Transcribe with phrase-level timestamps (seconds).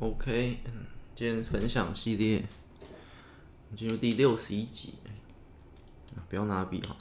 [0.00, 0.56] OK，
[1.14, 2.42] 今天分享系列
[3.76, 4.94] 进入第六十一集。
[6.30, 6.96] 不要拿笔哈，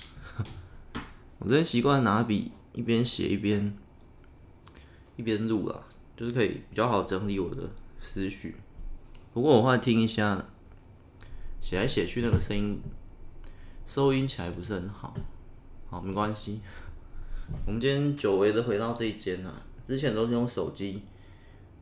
[1.39, 3.73] 我这边习惯拿笔一边写一边
[5.15, 5.81] 一边录啦，
[6.17, 7.69] 就是可以比较好整理我的
[8.01, 8.57] 思绪。
[9.33, 10.45] 不过我会听一下，
[11.61, 12.81] 写来写去那个声音
[13.85, 15.15] 收音起来不是很好。
[15.89, 16.59] 好，没关系。
[17.65, 21.03] 我们今天久违的回到这一间啊，之前都是用手机。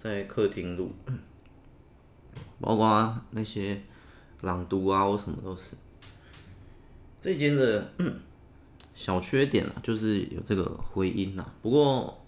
[0.07, 0.89] 在客厅录，
[2.61, 3.81] 包括那些
[4.41, 5.75] 朗读啊，或什么都是。
[7.19, 7.91] 这间的
[8.95, 11.45] 小缺点啊，就是有这个回音呐。
[11.61, 12.23] 不过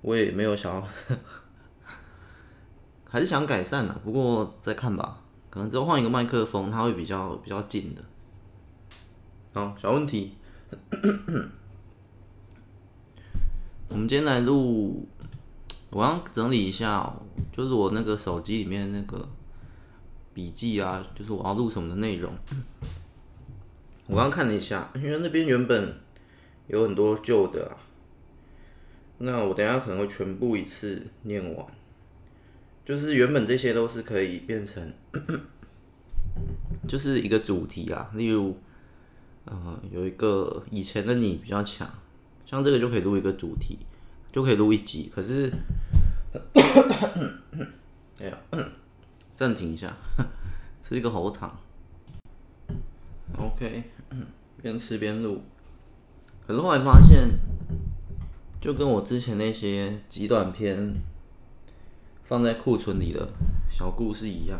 [0.00, 0.88] 我也没有想要，
[3.10, 3.92] 还是想改善的。
[4.02, 8.02] 不过再看吧，可能之后换一个麦克风，它会比较比较近的。
[9.52, 10.38] 好，小问题，
[13.88, 15.06] 我们今天来录。
[15.94, 17.22] 我刚整理一下喔，
[17.52, 19.28] 就是我那个手机里面那个
[20.34, 22.32] 笔记啊，就是我要录什么的内容。
[24.08, 25.96] 我刚看了一下，因为那边原本
[26.66, 27.76] 有很多旧的，
[29.18, 31.64] 那我等下可能会全部一次念完。
[32.84, 34.92] 就是原本这些都是可以变成，
[36.88, 38.58] 就是一个主题啊，例如，
[39.44, 41.88] 呃，有一个以前的你比较强，
[42.44, 43.78] 像这个就可以录一个主题。
[44.34, 45.48] 就可以录一集，可是，
[48.18, 48.36] 哎呀，
[49.36, 49.96] 暂停一下，
[50.82, 51.56] 吃一个喉糖。
[53.38, 53.84] OK，
[54.60, 55.40] 边吃边录。
[56.44, 57.30] 可是后来发现，
[58.60, 60.94] 就跟我之前那些极短片
[62.24, 63.28] 放在库存里的
[63.70, 64.58] 小故事一样，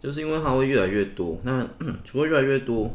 [0.00, 1.40] 就是因为它会越来越多。
[1.42, 1.68] 那
[2.06, 2.92] 除了越来越多，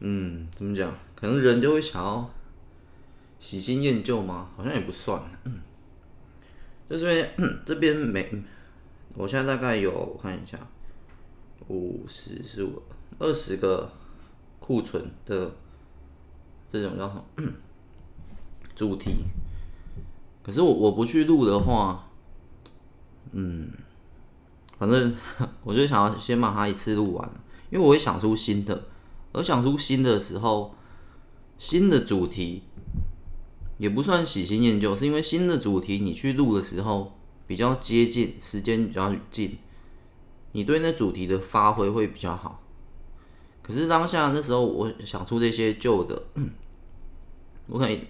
[0.00, 0.92] 嗯，怎么讲？
[1.14, 2.28] 可能人就会想要。
[3.44, 4.48] 喜新厌旧吗？
[4.56, 5.22] 好像也不算。
[6.88, 7.30] 就是因为
[7.66, 8.42] 这边没，
[9.12, 10.58] 我现在大概有我看一下，
[11.68, 12.82] 五十十五
[13.18, 13.92] 二十个
[14.60, 15.54] 库存的
[16.66, 17.52] 这种叫什么
[18.74, 19.10] 主题。
[20.42, 22.08] 可是我我不去录的话，
[23.32, 23.70] 嗯，
[24.78, 25.14] 反正
[25.64, 27.30] 我就想要先把它一次录完，
[27.70, 28.84] 因为我会想出新的，
[29.34, 30.74] 而想出新的时候，
[31.58, 32.62] 新的主题。
[33.84, 37.12] 也不算喜新厌旧，是因为新的主题你去录的时候
[37.46, 39.58] 比较接近，时间比较近，
[40.52, 42.62] 你对那主题的发挥会比较好。
[43.62, 46.22] 可是当下那时候我想出这些旧的，
[47.68, 48.00] 我可以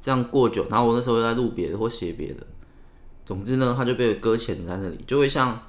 [0.00, 2.46] 这样过久，然后我那时候又在录别的或写别的，
[3.26, 5.60] 总之呢，它就被搁浅在那里，就会像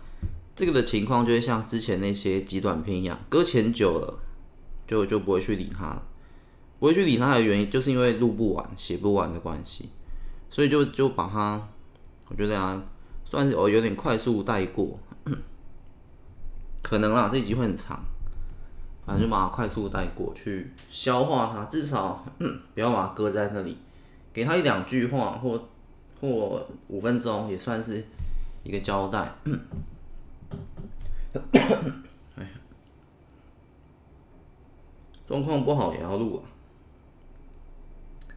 [0.55, 4.23] 这个的情况，就会像之前那些极短篇一样，搁浅久了
[4.87, 6.01] 就就不会去理它了。
[6.83, 9.88] 不会去理他的原因，就是因为录不完、写不完的关系，
[10.49, 11.66] 所以就就把它，
[12.27, 12.83] 我觉得啊，
[13.23, 14.99] 算是我有点快速带过，
[16.83, 18.03] 可能啊这一集会很长，
[19.05, 22.25] 反正就把它快速带过去消化它，至少
[22.75, 23.77] 不要把它搁在那里，
[24.33, 25.63] 给他一两句话或
[26.19, 28.05] 或五分钟也算是
[28.63, 29.33] 一个交代。
[35.25, 36.43] 状况不好也要录啊。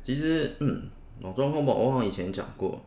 [0.06, 0.88] 其实，嗯，
[1.20, 2.80] 我状况不好，我好像以前讲过，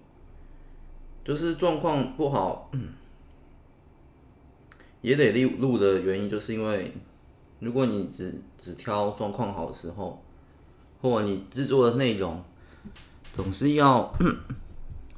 [1.22, 2.94] 就是状况不好，嗯，
[5.02, 6.94] 也得录录的原因，就是因为
[7.59, 10.24] 如果你只只挑状况好的时候，
[11.02, 12.41] 或你制作的内容
[13.34, 14.13] 总是要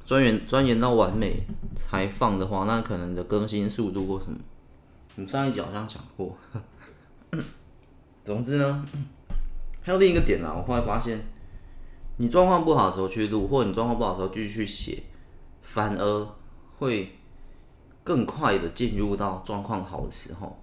[0.04, 1.44] 钻研钻研到完美
[1.76, 4.38] 才放的话，那可能的更新速度或什么，
[5.14, 6.36] 我们上一集好像讲过。
[8.24, 8.84] 总之呢，
[9.82, 11.24] 还有另一个点啦，我后来发现。
[12.18, 15.02] 你状况不好的时候去录，或者你状况不好的时候继续去写，
[15.62, 16.28] 反而
[16.70, 17.16] 会
[18.04, 20.56] 更快的进入到状况好的时候。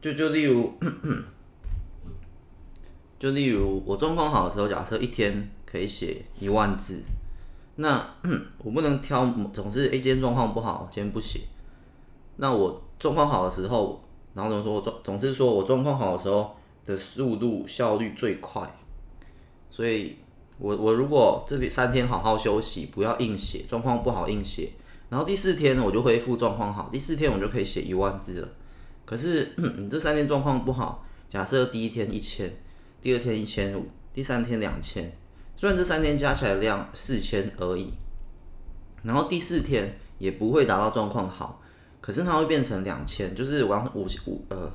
[0.00, 0.72] 就就例如，
[3.18, 7.00] 就例如我状况好的时候，假设一天可以写一万字，
[7.76, 8.14] 那
[8.58, 11.40] 我不能挑，总是一天状况不好，今天不写。
[12.36, 14.00] 那我状况好的时候，
[14.34, 14.74] 然后怎么说？
[14.74, 16.54] 我总总是说我状况好的时候
[16.84, 18.70] 的速度效率最快，
[19.70, 20.18] 所以。
[20.58, 24.70] 我我如果这里三天好好休息，不要硬写，状况不好硬写，
[25.08, 28.48] 然后第四天我就恢复状况好，第四天我就可以写一万字了。
[29.04, 32.52] 可是你这三天状况不好，假设第一天一千，
[33.00, 35.16] 第二天一千五，第三天两千，
[35.56, 37.92] 虽然这三天加起来的量四千而已，
[39.04, 41.62] 然后第四天也不会达到状况好，
[42.00, 44.70] 可是它会变成两千，就是我要五五呃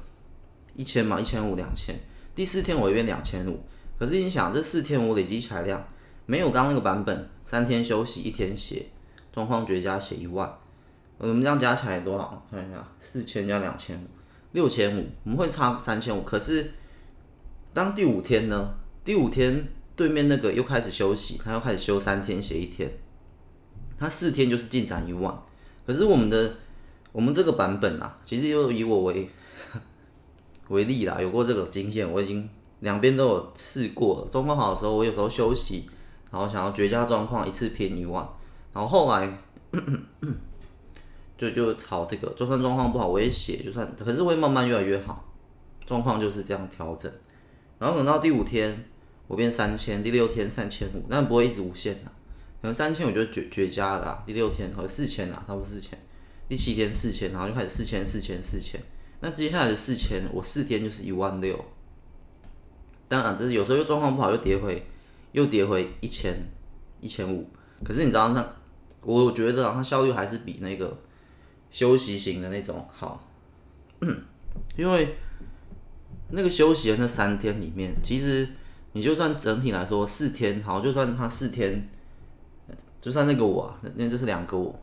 [0.76, 2.00] 一千嘛，一千五两千，
[2.34, 3.60] 第四天我会变两千五。
[4.04, 5.82] 可是你想，这四天我累积起来量
[6.26, 8.88] 没有刚刚那个版本，三天休息一天写，
[9.32, 10.54] 状况绝佳写一万。
[11.18, 12.46] 我们这样加起来多少？
[12.52, 14.06] 看一下，四千加两千五，
[14.52, 15.08] 六千五。
[15.24, 16.22] 我们会差三千五。
[16.24, 16.74] 可是
[17.72, 18.76] 当第五天呢？
[19.06, 22.92] 第五天对面那个又开始休息，他又开始休三天写一天，
[23.98, 25.34] 他四天就是进展一万。
[25.88, 26.56] 可是我们的
[27.14, 29.30] 我们这个版本啊，其实又以我为
[30.68, 32.50] 为例啦，有过这个经验，我已经
[32.84, 34.28] 两边都有试过了。
[34.30, 35.90] 状况好的时候，我有时候休息，
[36.30, 38.28] 然后想要绝佳状况，一次拼一万。
[38.74, 39.40] 然后后来
[41.38, 45.24] 就就朝这个，就算状况不好，我也写，就算可是会慢慢越来越好。
[45.86, 47.12] 状况就是这样调整，
[47.80, 48.86] 然后等到第五天，
[49.28, 52.12] 我变三千，第六天三千五，但不会一直无限的。
[52.62, 55.98] 可能三千我就绝绝佳的啦，第六天和四千啊，差不多四千，
[56.48, 58.82] 第七天四千，然后就开始四千四千四千，
[59.20, 61.58] 那接下来的四千，我四天就是一万六。
[63.14, 64.84] 当然，这是有时候又状况不好，又跌回，
[65.34, 66.36] 又跌回一千
[67.00, 67.48] 一千五。
[67.84, 68.44] 可是你知道，那
[69.02, 70.98] 我觉得它效率还是比那个
[71.70, 73.24] 休息型的那种好，
[74.76, 75.16] 因为
[76.32, 78.48] 那个休息的那三天里面，其实
[78.94, 81.90] 你就算整体来说四天好，就算它四天。
[83.02, 84.74] 就算那个我、啊，因为这是两个我，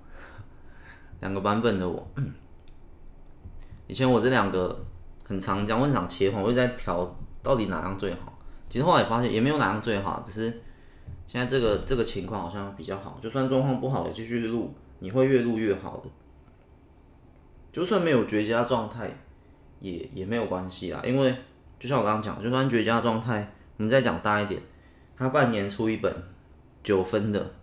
[1.20, 2.06] 两个版本的我。
[3.88, 4.84] 以前我这两个
[5.26, 8.38] 很常讲，我很常切换，我一直在调到底哪样最好。
[8.68, 10.60] 其实后来发现也没有哪样最好，只是
[11.26, 13.18] 现在这个这个情况好像比较好。
[13.20, 16.08] 就算状况不好，也继续录，你会越录越好的。
[17.72, 19.10] 就算没有绝佳状态，
[19.80, 21.34] 也也没有关系啦，因为
[21.78, 24.60] 就像我刚刚讲，就算绝佳状态，我们再讲大一点，
[25.16, 26.14] 他半年出一本
[26.82, 27.54] 九分的。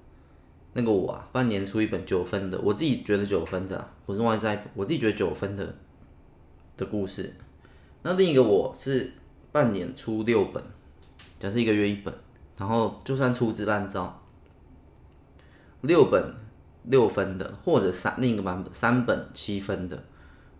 [0.73, 5.75] 那个我啊，半年出一本九分的，我自己觉得九分的，不是外在，我自己觉得九分的
[6.75, 7.33] 的故事。
[8.03, 9.11] 那另一个我是
[9.57, 10.63] 半年出六本，
[11.39, 12.13] 假设一个月一本，
[12.59, 14.21] 然后就算粗制滥造，
[15.81, 16.35] 六本
[16.83, 20.03] 六分的，或者三另一个版本三本七分的，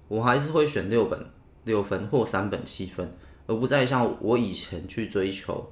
[0.08, 1.28] 我还是会选六本
[1.64, 3.16] 六分或三本七分，
[3.46, 5.72] 而不再像我以前去追求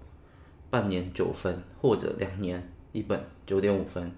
[0.70, 4.12] 半年九分或者两年一本九点五分。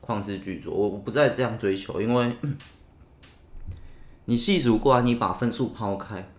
[0.00, 2.34] 旷世巨作，我不再这样追求，因为
[4.24, 6.32] 你细数过来，你把分数抛开，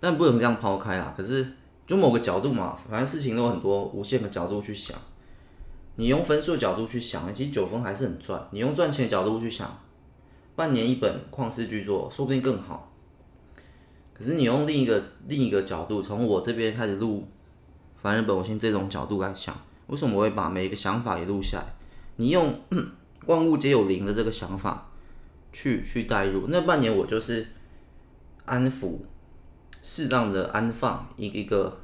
[0.00, 1.14] 但不能这样抛开啦。
[1.16, 1.46] 可是
[1.86, 4.96] 就某个角度嘛，反正事情都有很多无限个角度去想。
[5.96, 8.46] 你用分数的角度去想，其实九分还是很赚。
[8.52, 9.80] 你用赚钱的角度去想，
[10.54, 12.92] 半年一本旷世巨作，说不定更好。
[14.14, 17.26] 可是你用另一个另一个角度，从我这边开始录
[18.00, 19.54] 凡人本我心这种角度来想，
[19.88, 21.64] 为什么我会把每一个想法也录下来？
[22.16, 22.52] 你用
[23.26, 24.88] 万物皆有灵的这个想法
[25.52, 27.46] 去去代入，那半年我就是
[28.44, 28.98] 安抚，
[29.90, 31.80] 适当的安放一个一个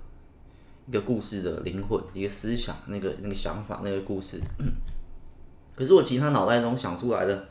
[0.87, 4.39] 一个故事的灵魂，一个思想，那个那个想法，那个故事。
[5.75, 7.49] 可是我其他脑袋中想出来的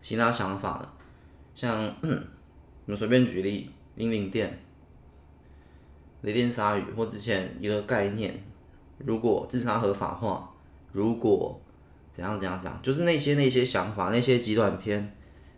[0.00, 0.94] 其他想法，
[1.54, 2.08] 像 我
[2.86, 4.58] 们随便举例，英灵殿、
[6.22, 8.42] 雷电鲨鱼，或之前一个概念，
[8.96, 10.48] 如果自杀合法化，
[10.92, 11.60] 如果
[12.10, 15.14] 怎样怎样讲，就是那些那些想法，那些极短篇，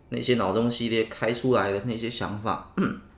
[0.09, 2.73] 那些脑洞系列开出来的那些想法，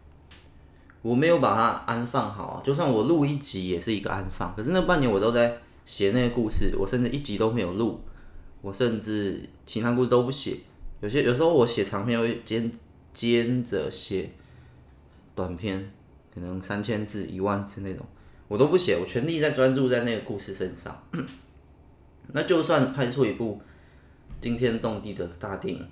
[1.08, 2.62] 我没有把它安放好。
[2.66, 8.02] 就算我录一集也是一个安放，可是那半年我都在写那个故事，我甚至一集都没有录，
[8.62, 10.58] 我甚至其他故事都不写。
[11.00, 12.70] 有些有时候我写长篇会兼
[13.14, 14.30] 兼着写
[15.34, 15.90] 短篇，
[16.34, 18.06] 可能三千字、一万字那种，
[18.50, 20.94] 我都不写，我全力在专注在那个故事身上。
[22.34, 23.62] 那就算拍出一部
[24.42, 25.88] 惊天动地的大电影，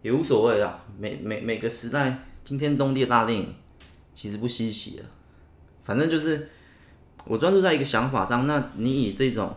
[0.00, 0.82] 也无所谓啊。
[0.98, 3.54] 每每每个时代惊天动地的大电影
[4.16, 5.04] 其实不稀奇了。
[5.84, 6.48] 反正就是
[7.26, 8.48] 我专注在一个想法上。
[8.48, 9.54] 那你以这种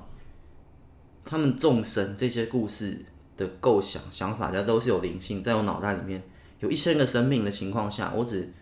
[1.26, 3.04] 他们众生这些故事
[3.36, 6.22] 的构想想法，它都是有灵性，在我脑袋里面
[6.60, 8.54] 有一千个生命的情况下，我只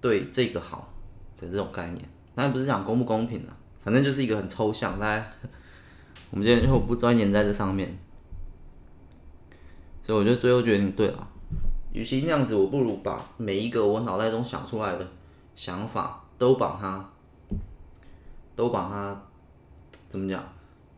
[0.00, 0.92] 对这个好
[1.38, 2.02] 的这种概念。
[2.34, 5.24] 当然不是讲公不公平啊，反正就是一个很抽象，大家。
[6.30, 7.96] 我们今天因为我不钻研在这上面，
[10.02, 11.28] 所以我就最后决定对了，
[11.92, 15.08] 与其那样子，我不如把每一个我脑袋中想出来的
[15.54, 17.10] 想法都把它，
[18.56, 19.22] 都把它
[20.08, 20.42] 怎么讲，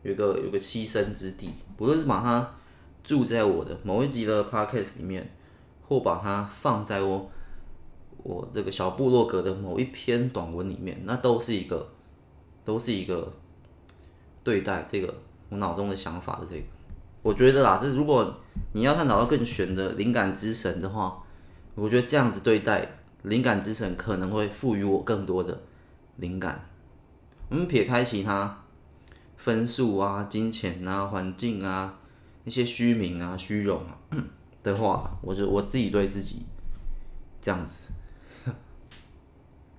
[0.03, 2.49] 有个有个栖身之地，不论是把它
[3.03, 5.31] 住在我的某一集的 podcast 里面，
[5.87, 7.29] 或把它放在我
[8.23, 11.89] 我这个小部落格的某一篇短文里面，那都是一个，
[12.65, 13.31] 都是一个
[14.43, 15.13] 对待这个。
[15.49, 16.63] 我脑中的想法的这个，
[17.21, 18.35] 我觉得啦，这如果
[18.73, 21.23] 你要探讨到更玄的灵感之神的话，
[21.73, 22.85] 我觉得这样子对待
[23.27, 25.57] 灵感之神可能会赋予我更多的
[26.17, 26.67] 灵感。
[27.49, 28.63] 我们撇开其他
[29.37, 31.97] 分数啊、金钱啊、环境啊、
[32.43, 33.97] 那些虚名啊、虚荣啊
[34.63, 36.45] 的话，我就我自己对自己
[37.41, 37.87] 这样子。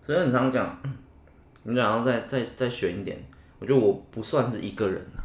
[0.07, 0.81] 所以很常讲，
[1.65, 3.23] 你想要再再再选一点，
[3.59, 5.21] 我觉得我不算是一个人啊。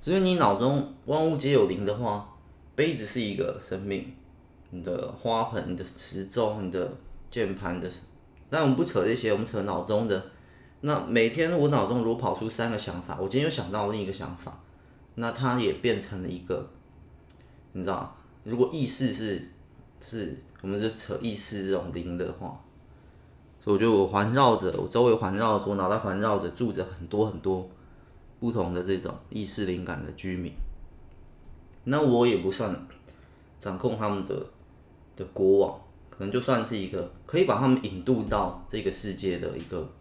[0.00, 2.28] 所以你脑中万物皆有灵的话，
[2.74, 4.12] 杯子是一个生命，
[4.70, 6.92] 你的花盆、你的时钟、你的
[7.32, 7.90] 键盘的，
[8.48, 10.24] 但我们不扯这些，我们扯脑中的。
[10.82, 14.56] 那每天我脑中如果跑出三个想法，我今天又想到另一个想法，
[15.16, 16.68] 那它也变成了一个，
[17.72, 19.48] 你知道，如果意识是
[20.00, 22.60] 是，我们就扯意识这种灵的话，
[23.58, 27.68] 所以我就环绕着我周围环绕着我脑袋环绕着住着很多很多。
[28.40, 30.52] 不同的这种意识灵感的居民，
[31.84, 32.76] 那我也不算
[33.60, 34.34] 掌控他们的
[35.14, 35.80] 的国王，
[36.22, 39.92] 可能就算是一个可以把他们引渡到这个世界的一个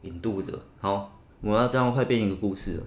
[0.00, 0.58] 引渡者。
[0.80, 2.86] 好，我要这样快变一个故事了。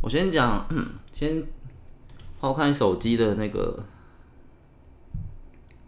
[0.00, 0.64] 我先讲，
[1.12, 1.42] 先
[2.40, 3.82] 抛开手机的那个，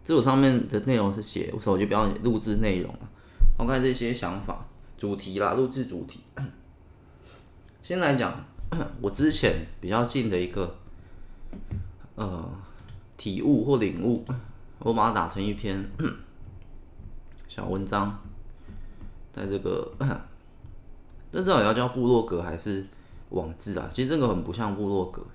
[0.03, 3.09] 这我上面的内容是写我手机不要录制内容了，
[3.57, 4.67] 抛开这些想法，
[4.97, 6.19] 主题啦，录制主题。
[7.81, 8.45] 先来讲，
[8.99, 10.75] 我之前比较近的一个
[12.15, 12.51] 呃
[13.15, 14.25] 体悟或领悟，
[14.79, 15.89] 我把它打成一篇
[17.47, 18.19] 小文章，
[19.31, 19.91] 在这个，
[21.31, 22.85] 这到底要叫部落格还是
[23.29, 23.89] 网志啊？
[23.91, 25.25] 其实这个很不像部落格，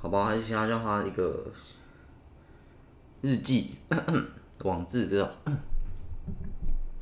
[0.00, 0.26] 好吧？
[0.26, 1.46] 还是先要叫它一个
[3.20, 3.76] 日记、
[4.64, 5.30] 网志这种，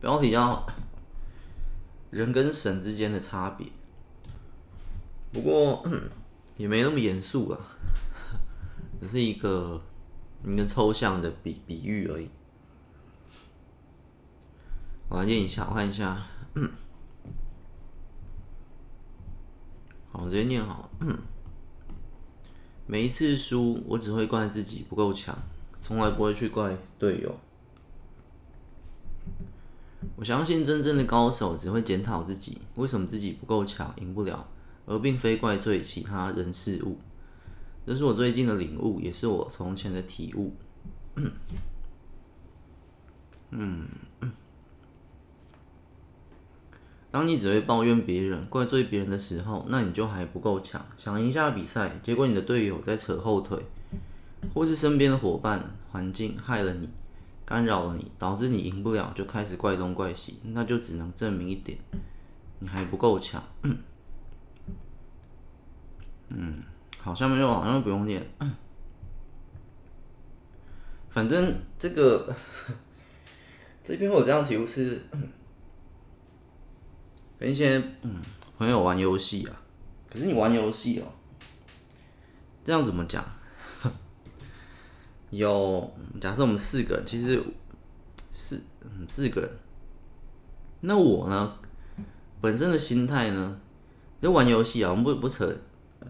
[0.00, 0.66] 标题叫
[2.10, 3.66] “人跟神之间的差别”。
[5.32, 5.86] 不过
[6.56, 7.58] 也没那么严肃啊，
[9.00, 9.80] 只是一个
[10.44, 12.28] 一个抽象的比比喻而已。
[15.08, 16.16] 我来念一下，我看一下。
[20.12, 20.90] 好，直接念好。
[22.86, 25.36] 每一次输，我只会怪自己不够强，
[25.82, 27.38] 从来不会去怪队友。
[30.16, 34.48] 我相信真正的高手只会检讨自己，为什么自己不够强，赢不了。
[34.86, 36.96] 而并非怪罪其他人事物，
[37.88, 40.54] 这是我最近的领悟，也是我从前的体悟。
[43.50, 43.88] 嗯，
[47.10, 50.84] 当你只会抱怨别人、怪罪别人的时候，那你就还不够强。
[50.98, 53.58] 想赢下比赛，结果你的队友在扯后腿，
[54.52, 56.90] 或是身边的伙伴、环境害了你，
[57.46, 61.78] 干扰了你，导致你赢不了，就开始怪东怪西，那就只能证明一点，
[62.58, 63.42] 你还不够强。
[66.28, 66.62] 嗯，
[67.00, 68.24] 好，下面就好像不用念。
[71.08, 72.34] 反正这个
[73.82, 75.00] 这篇我这样提是
[77.38, 78.20] 跟一些嗯
[78.58, 79.62] 朋友玩游戏啊。
[80.10, 81.04] 可是你玩游戏哦，
[82.64, 83.24] 这样怎么讲？
[85.30, 85.90] 有
[86.20, 87.42] 假设我们四个人，其实
[88.30, 89.50] 四嗯四个人，
[90.80, 91.58] 那我呢
[92.40, 93.60] 本身的心态呢，
[94.20, 95.56] 就玩游戏啊，我们不不扯。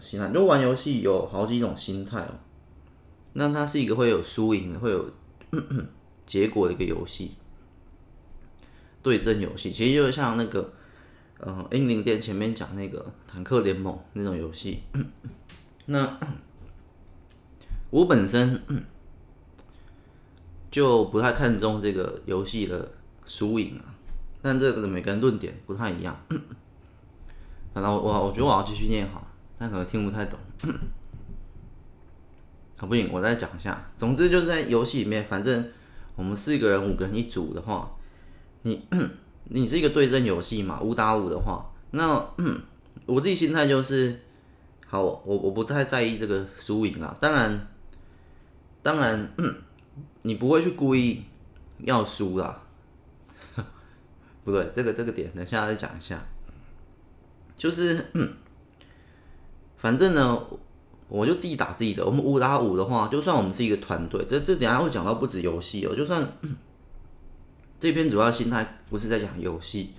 [0.01, 2.35] 心态就玩游戏有好几种心态哦，
[3.33, 5.11] 那它是一个会有输赢，会有
[6.27, 7.33] 结果的一个游戏，
[9.03, 10.73] 对阵游戏，其实就像那个
[11.41, 14.83] 呃英灵殿前面讲那个坦克联盟那种游戏。
[15.87, 16.19] 那
[17.91, 18.63] 我本身
[20.71, 22.93] 就不太看重这个游戏的
[23.25, 23.95] 输赢啊，
[24.43, 26.15] 但这个每个人论点不太一样。
[27.73, 29.27] 然后我我觉得我要继续念好。
[29.59, 30.39] 他可能听不太懂，
[32.77, 33.91] 好不行，我再讲一下。
[33.97, 35.69] 总之就是在游戏里面，反正
[36.15, 37.91] 我们四个人、五个人一组的话，
[38.63, 38.87] 你
[39.45, 42.25] 你是一个对阵游戏嘛，五打五的话，那
[43.05, 44.21] 我自己心态就是，
[44.87, 47.17] 好，我我不太在意这个输赢啊。
[47.21, 47.67] 当然，
[48.81, 49.29] 当然，
[50.23, 51.25] 你不会去故意
[51.79, 52.63] 要输啦，
[54.45, 56.25] 不对，这个这个点等下再讲一下，
[57.57, 58.07] 就是。
[59.79, 60.43] 反正呢，
[61.09, 62.05] 我就自己打自己的。
[62.05, 65.95] 我们五打五的话，就算我们是一个团队，这这等下会讲到不止游戏哦。
[65.95, 66.27] 就算
[67.79, 69.93] 这篇主要心态不是在讲游戏，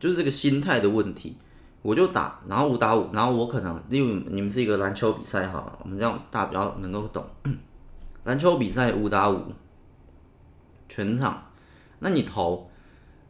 [0.00, 1.36] 就是这个心态的问题。
[1.82, 7.24] 我就打，然后五打五，然后我可能因为你们是一个篮球比赛哈，我们这样大家比较能够懂。
[8.24, 9.40] 篮球比赛五打五，
[10.88, 11.46] 全场，
[12.00, 12.68] 那你投，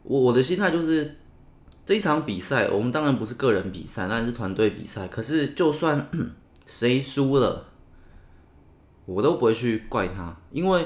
[0.01, 1.16] 我我的心态就是。
[1.87, 5.07] 这一场比赛，我们当然不是个人比赛，那是团队比赛。
[5.07, 6.09] 可是，就算
[6.67, 7.63] 谁输了，
[9.05, 10.85] 我都不会去怪他，因为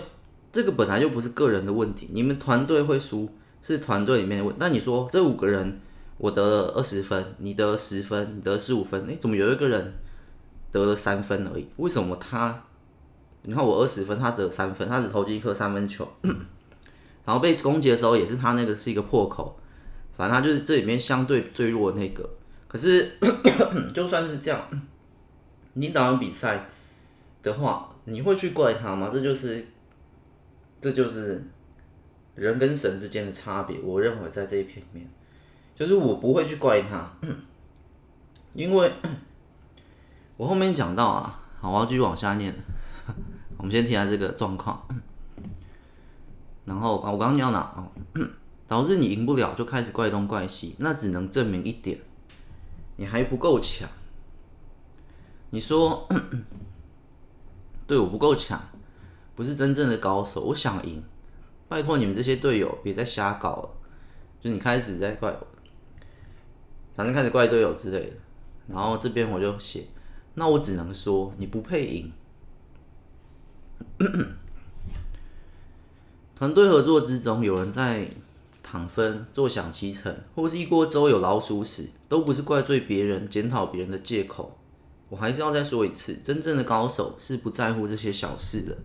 [0.51, 2.07] 这个本来就不是个人的问题。
[2.11, 3.27] 你们团队会输，
[3.63, 4.55] 是团队里面的问。
[4.59, 5.81] 那你说这五个人
[6.19, 9.91] 我得了二十分，你得十分，你得十五分，哎，怎么有一个人
[10.71, 11.67] 得了三分而已？
[11.77, 12.65] 为什么他？
[13.41, 16.07] 你看我二十分，他得了三分，他只投进一颗三分球，
[17.25, 19.57] 然后被攻击的时候也是他那个是一个破口，
[20.15, 22.29] 反正他就是这里面相对最弱的那个。
[22.67, 23.11] 可是
[23.93, 24.59] 就算是这样，
[25.73, 26.67] 你打完比赛
[27.43, 29.09] 的话，你会去怪他吗？
[29.11, 29.65] 这就是，
[30.79, 31.43] 这就是
[32.35, 33.79] 人跟神之间的差别。
[33.79, 35.07] 我认为在这一片里面。
[35.73, 37.09] 就是我不会去怪他，
[38.53, 38.91] 因为
[40.37, 42.53] 我后面讲到啊，好，我要继续往下念。
[43.57, 44.85] 我们先听下这个状况，
[46.65, 48.23] 然后啊，我刚刚讲到哪？
[48.71, 51.99] 导致你赢不了，就开始怪东怪西，那只能证明一点，
[52.95, 53.89] 你还不够强。
[55.49, 56.07] 你说，
[57.85, 58.57] 对我不够强，
[59.35, 60.39] 不是真正的高手。
[60.39, 61.03] 我想赢，
[61.67, 63.69] 拜托你们这些队友别再瞎搞了。
[64.39, 65.45] 就你开始在怪我。
[66.95, 68.15] 反正开始怪队友之类的，
[68.69, 69.83] 然后这边我就写，
[70.35, 72.09] 那我只能说你不配赢。
[76.33, 78.09] 团队合作之中，有人在
[78.71, 84.57] 躺分、坐享其成，或是一锅粥有老鼠屎，都不是怪罪别人、检讨别人的借口。
[85.09, 88.77] 我还是要再说一次，真正的高手是不在乎这些小事的，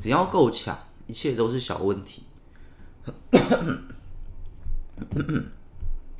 [0.00, 2.24] 只要够强，一切都是小问题。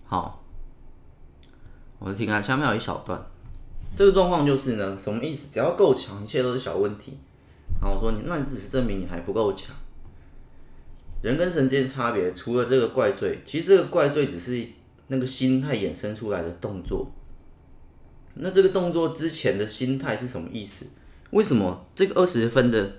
[0.04, 0.40] 好。
[1.98, 3.20] 我听啊，下面有一小段，
[3.96, 5.48] 这个状况就是呢，什么意思？
[5.52, 7.18] 只要够强，一切都是小问题。
[7.80, 9.74] 然后我说你，那你只是证明你还不够强。
[11.25, 14.62] 人跟神之间差别，除了这个怪罪，其实这个怪罪只是
[15.07, 17.11] 那个心态衍生出来的动作。
[18.35, 20.85] 那这个动作之前的心态是什么意思？
[21.31, 22.93] 为什么这个二十分的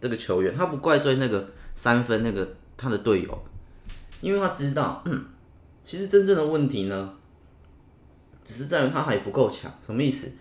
[0.00, 3.44] 这个球员他不怪罪那个三分那个他的队友？
[4.20, 5.04] 因为他知道，
[5.84, 7.14] 其实真正的问题呢？
[8.44, 10.32] 只是在于他还不够强，什么意思？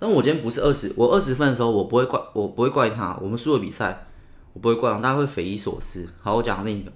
[0.00, 3.16] 当我今天不是二十，我二十分的时候，我不会怪，我不会怪他。
[3.22, 4.07] 我们输了比赛，
[4.52, 6.08] 我不会怪，大家会匪夷所思。
[6.20, 6.92] 好，我讲另一个，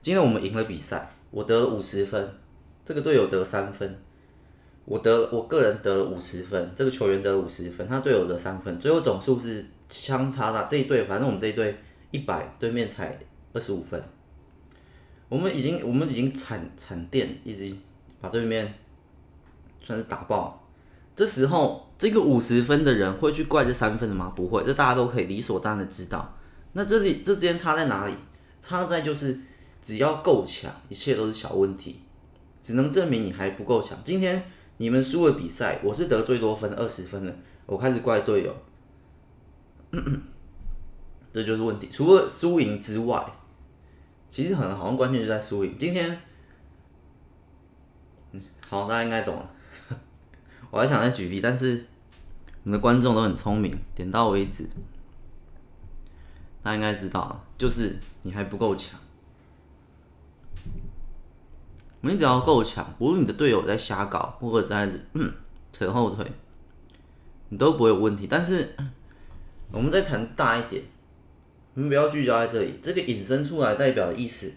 [0.00, 2.34] 今天我们赢了比赛，我得了五十分，
[2.84, 3.98] 这个队友得三分，
[4.84, 10.64] 我得，我个人得了五十分，这个球员得了五十分，他队友得三分，最后总数是相差大。
[10.64, 11.76] 这一队，反正我们这一队
[12.10, 13.18] 一百，对面才
[13.52, 14.02] 二十五分。
[15.28, 17.74] 我们已经，我们已经惨惨电，一直
[18.20, 18.74] 把对面。
[19.86, 20.66] 算是打爆，
[21.14, 24.32] 这时候这个五十分的人会去怪这三分的吗？
[24.34, 26.33] 不会，这大家都可以理所当然的知道。
[26.74, 28.14] 那这里这之间差在哪里？
[28.60, 29.40] 差在就是
[29.82, 32.00] 只要够强，一切都是小问题，
[32.62, 33.98] 只能证明你还不够强。
[34.02, 37.34] 今天你们输了比赛，我是得最多分二十分了，
[37.66, 38.56] 我开始怪队友，
[41.32, 41.88] 这就是问题。
[41.90, 43.22] 除了输赢之外，
[44.30, 45.76] 其实很好像关键就在输赢。
[45.78, 46.18] 今天，
[48.66, 49.50] 好，大家应该懂了。
[50.72, 51.84] 我还想再举例，但是
[52.64, 54.66] 我们的观众都很聪明，点到为止。
[56.64, 58.98] 大家应该知道，就是你还不够强。
[62.00, 64.90] 你只要够强，无论你的队友在瞎搞，或者在
[65.72, 66.26] 扯后腿，
[67.50, 68.26] 你都不会有问题。
[68.26, 68.74] 但是
[69.70, 70.82] 我们再谈大一点，
[71.74, 72.78] 我们不要聚焦在这里。
[72.82, 74.52] 这个引申出来代表的意思，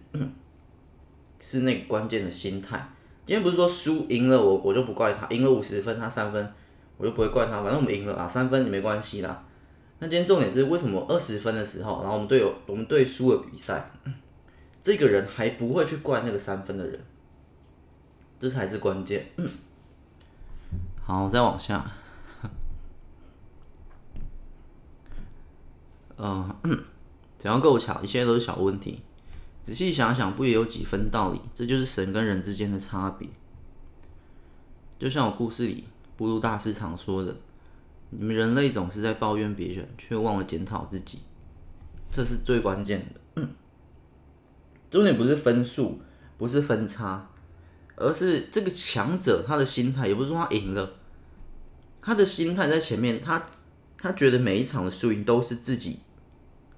[1.40, 2.90] 是那个关键的心态。
[3.26, 5.28] 今天不是说输赢了我，我就不怪他。
[5.28, 6.54] 赢了五十分，他三分，
[6.98, 7.62] 我就不会怪他。
[7.62, 9.44] 反正我们赢了啊，三分也没关系啦。
[10.00, 13.90] 那今天重点是为什么二十分的时候，然后我们队友我们队输了比赛，
[14.82, 17.00] 这个人还不会去怪那个三分的人，
[18.40, 19.26] 这才是关键。
[21.02, 21.90] 好，再往下。
[26.18, 26.56] 嗯，
[27.38, 29.02] 只要够巧，一切都是小问题。
[29.64, 31.42] 仔细想想，不也有几分道理？
[31.54, 33.28] 这就是神跟人之间的差别。
[34.98, 35.84] 就像我故事里
[36.16, 37.36] 布鲁大师常说的
[38.10, 41.20] ：“你们人类总是在抱怨别人，却忘了检讨自己。”
[42.12, 43.48] 这是最关键的。
[44.90, 46.00] 重点不是分数，
[46.38, 47.30] 不是分差，
[47.96, 50.08] 而是这个强者他的心态。
[50.08, 50.94] 也不是说他赢了，
[52.02, 53.22] 他的心态在前面。
[53.22, 53.46] 他
[53.98, 56.00] 他觉得每一场的输赢都是自己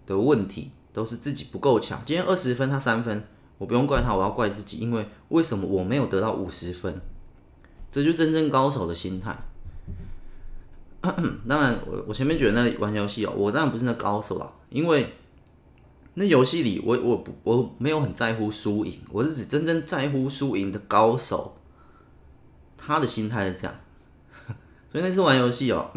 [0.05, 0.71] 的问题。
[0.91, 2.01] 都是自己不够强。
[2.03, 3.23] 今天二十分，他三分，
[3.59, 6.99] 我不用怪他，我要怪自己，因为为什么我没有得到五十分？
[7.91, 9.37] 这就真正高手的心态。
[11.47, 15.13] 当然，我我前面觉得那玩游戏哦，我当然不是那高手了，因为
[16.15, 21.57] 那游戏里我我我没有很在乎输赢，我是指真正在乎输赢的高手，
[22.77, 23.75] 他的心态是这样。
[24.89, 25.91] 所以那次玩游戏哦，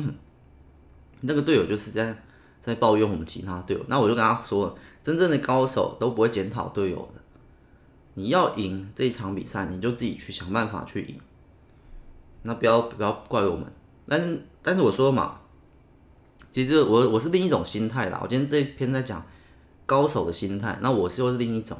[1.22, 2.16] 那个队友就是这样。
[2.60, 7.20] 在抱怨我们其他队友，那我就跟他说，真正的高手都不会检讨队友的，
[8.14, 11.18] 你要赢这一场比赛，你就自己去想办法去赢。
[12.42, 13.66] 那不要不要怪我们。
[14.06, 15.40] 但但是我说嘛，
[16.52, 18.20] 其实我我是另一种心态啦。
[18.22, 19.24] 我今天这一篇在讲
[19.84, 21.76] 高手的心态，那我是又是另一种。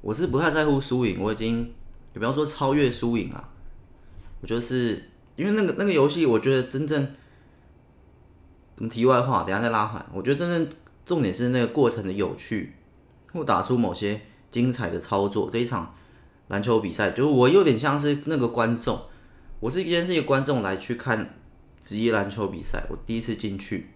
[0.00, 1.62] 我是不太在乎输赢，我已经
[2.14, 3.48] 也不要说超越输赢啊。
[4.40, 7.02] 我就是因为那个那个游戏，我觉得真正，
[8.76, 10.06] 什么题外话，等下再拉回来。
[10.12, 12.74] 我觉得真正重点是那个过程的有趣，
[13.32, 15.50] 或打出某些精彩的操作。
[15.50, 15.92] 这一场
[16.48, 19.00] 篮球比赛，就是我有点像是那个观众。
[19.58, 21.34] 我是今天是一个观众来去看
[21.86, 23.90] 职业篮球比赛，我第一次进去，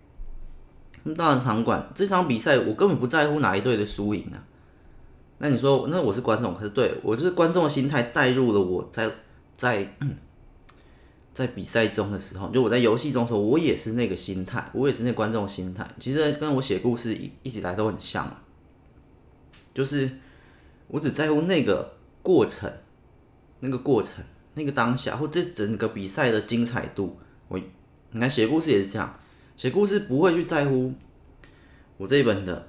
[1.16, 4.38] 大的场馆，这场比赛我根本不在乎哪一队的输赢啊。
[5.38, 9.11] 那你说，那我是观众，可是对我是观众的心态带入了我在
[9.57, 9.96] 在
[11.35, 15.85] 在比赛中的时候，就我在游戏中的时候，我也是那个心态，我也是那观众心态。
[15.98, 18.33] 其实跟我写故事一一直来都很像，
[19.74, 20.09] 就是
[20.87, 22.72] 我只在乎那个过程，
[23.59, 24.24] 那个过程。
[24.55, 27.59] 那个当下或这整个比赛的精彩度，我
[28.12, 29.18] 你看写故事也是这样，
[29.57, 30.92] 写故事不会去在乎
[31.96, 32.68] 我这一本的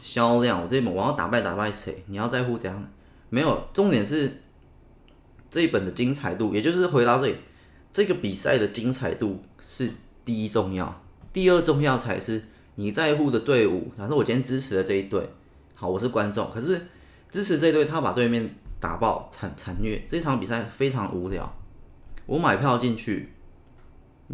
[0.00, 2.90] 销量，我这一本我要打败打败谁，你要在乎怎样？
[3.30, 4.40] 没有，重点是
[5.50, 7.36] 这一本的精彩度，也就是回到这里，
[7.92, 9.90] 这个比赛的精彩度是
[10.24, 12.42] 第一重要，第二重要才是
[12.76, 13.90] 你在乎的队伍。
[13.98, 15.28] 假设我今天支持的这一队，
[15.74, 16.80] 好，我是观众，可是
[17.30, 18.54] 支持这一队，他把对面。
[18.80, 21.56] 打爆惨惨虐，这场比赛非常无聊。
[22.26, 23.30] 我买票进去，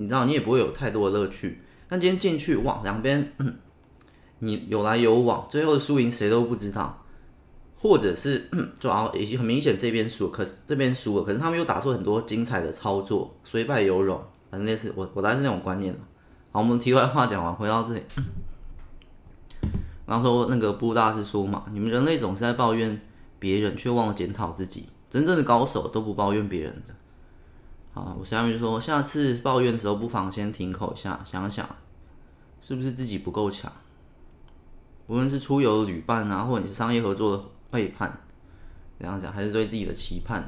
[0.00, 1.60] 你知道你也不会有太多的乐趣。
[1.86, 3.32] 但今天进去哇，两边
[4.40, 7.04] 你有来有往，最后的输赢谁都不知道，
[7.78, 14.20] 或者是就啊已经很明显这边输，可是这边输了，可是他们又打出很多精彩的操作，虽败犹荣。
[14.50, 15.94] 反正类似我我来是那种观念。
[16.50, 18.02] 好，我们题外话讲完，回到这里。
[20.06, 23.00] 然后说那个布大师说嘛，你们人类总是在抱怨。
[23.38, 26.94] 别人却忘了检讨自己，真正的高手都不抱怨别人的。
[28.00, 31.68] 啊，我下面就说，下次抱怨的时候，不妨先停口一下，想想
[32.60, 33.70] 是不是自己不够强。
[35.06, 38.20] 无论是出游的旅伴啊，或者你是商业合作的背叛，
[38.98, 40.42] 怎样讲，还是对自己的期盼。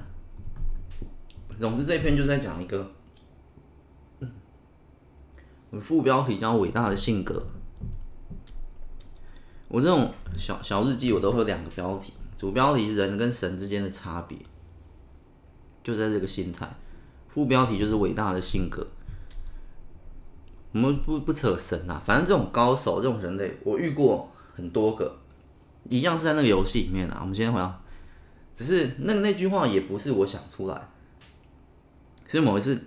[1.58, 2.90] 总之，这篇就在讲一个，
[5.70, 7.42] 我副标题叫“伟大的性格”。
[9.68, 12.12] 我这种小小日记，我都会有两个标题。
[12.36, 14.38] 主标题是人跟神之间的差别，
[15.82, 16.68] 就在这个心态。
[17.32, 18.86] 副标题就是伟大的性格。
[20.72, 25.16] 我们不不扯神啊，反正这种高手、这种人类，我遇过很多个，
[25.88, 27.18] 一样是在那个游戏里面啊。
[27.22, 27.82] 我们先回到，
[28.54, 30.88] 只是那个那句话也不是我想出来，
[32.26, 32.78] 是某一次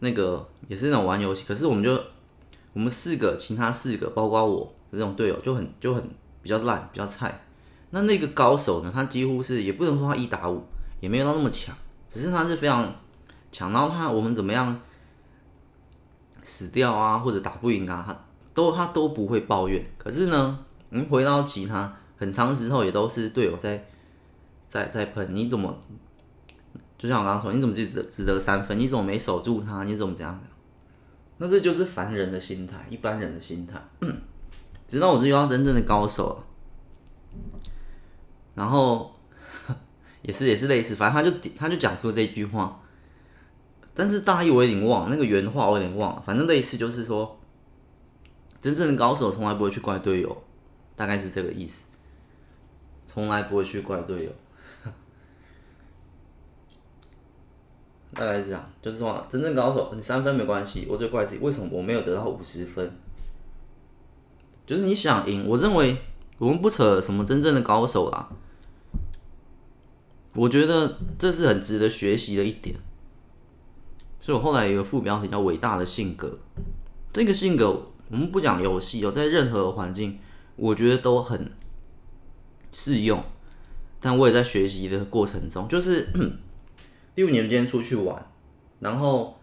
[0.00, 1.92] 那个也是那种玩游戏，可是我们就
[2.74, 6.02] 我们四个，其他四个包括我这种队友就很就很
[6.42, 7.42] 比较烂，比较菜。
[7.90, 8.90] 那那个高手呢？
[8.94, 10.62] 他几乎是也不能说他一打五，
[11.00, 11.74] 也没有到那么强，
[12.08, 12.94] 只是他是非常
[13.52, 14.80] 抢到他我们怎么样
[16.42, 19.84] 死掉啊，或者打不赢啊，他都他都不会抱怨。
[19.98, 23.86] 可是呢，嗯，回到其他很长时候也都是队友在
[24.68, 25.78] 在在喷，你怎么
[26.98, 28.78] 就像我刚刚说，你怎么只得只得三分？
[28.78, 29.84] 你怎么没守住他？
[29.84, 30.38] 你怎么这样？
[31.38, 33.80] 那这就是凡人的心态，一般人的心态。
[34.86, 36.44] 直到我遇到真正的高手了。
[38.54, 39.14] 然后
[40.20, 42.79] 也是也是类似，反正他就他就讲出这句话，
[44.00, 46.22] 但是大意我有点忘，那个原话我有点忘了。
[46.24, 47.38] 反正类似就是说，
[48.58, 50.42] 真正的高手从来不会去怪队友，
[50.96, 51.88] 大概是这个意思，
[53.04, 54.30] 从来不会去怪队友，
[58.14, 62.90] 大概是这样，就是说真正高手你三分没关系，我就怪自己为什么我没有得到五十分，
[64.64, 65.98] 就是你想赢，我认为。
[66.38, 68.26] 我们不扯什么真正的高手啦，
[70.32, 72.74] 我觉得这是很值得学习的一点，
[74.20, 76.38] 所以我后来有一个副标题叫“伟大的性格”。
[77.12, 80.18] 这个性格我们不讲游戏哦，在任何环境，
[80.56, 81.50] 我觉得都很
[82.72, 83.22] 适用。
[83.98, 86.08] 但我也在学习的过程中，就是
[87.14, 88.30] 第五年今天出去玩，
[88.78, 89.38] 然后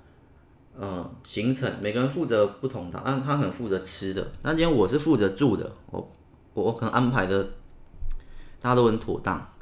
[0.77, 6.11] 呃行程每个人负责不同的，但他可能负责吃的，但今天我是负责住的，我。
[6.53, 7.43] 我可能安排的
[8.59, 9.53] 大家都很妥当，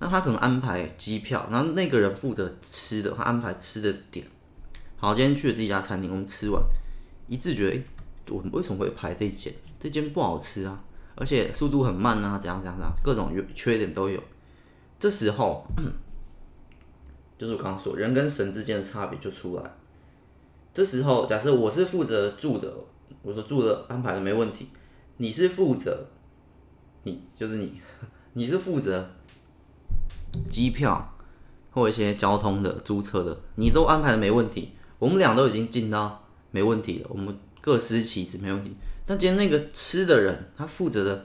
[0.00, 4.26] 那他可能安排机票，然后那个人负责吃的，他安排吃的点。
[5.02, 6.62] 好，今天去了这家餐厅，我们吃完
[7.26, 7.82] 一致觉得，哎，
[8.28, 9.50] 我为什么会排这间？
[9.78, 10.84] 这间不好吃啊，
[11.14, 14.22] 而且速度很慢啊，怎样怎样怎样，各种缺点都有。
[14.98, 15.64] 这时候
[17.38, 19.62] 就是我刚刚说人跟神之间的差别就出来。
[20.74, 22.70] 这时候假设我是负责住的，
[23.22, 24.68] 我说住的安排的没问题，
[25.16, 26.08] 你是负责。
[27.04, 27.80] 你就是你，
[28.34, 29.08] 你是负责
[30.50, 31.16] 机票
[31.70, 38.76] 或一些交通的租车的，你都安排的没问题，我们俩都已经尽到没问题了，我们各司其职没问题。
[39.04, 41.24] 但今天那个吃的人，他负责的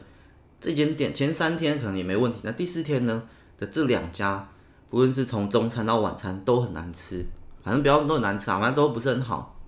[0.60, 3.28] 这间店前三天可能也没问题，那第四天呢
[3.60, 4.50] 的这两家，
[4.90, 7.26] 不论是从中餐到晚餐都很难吃，
[7.64, 9.60] 反正不要都很难吃啊，反正都不是很好。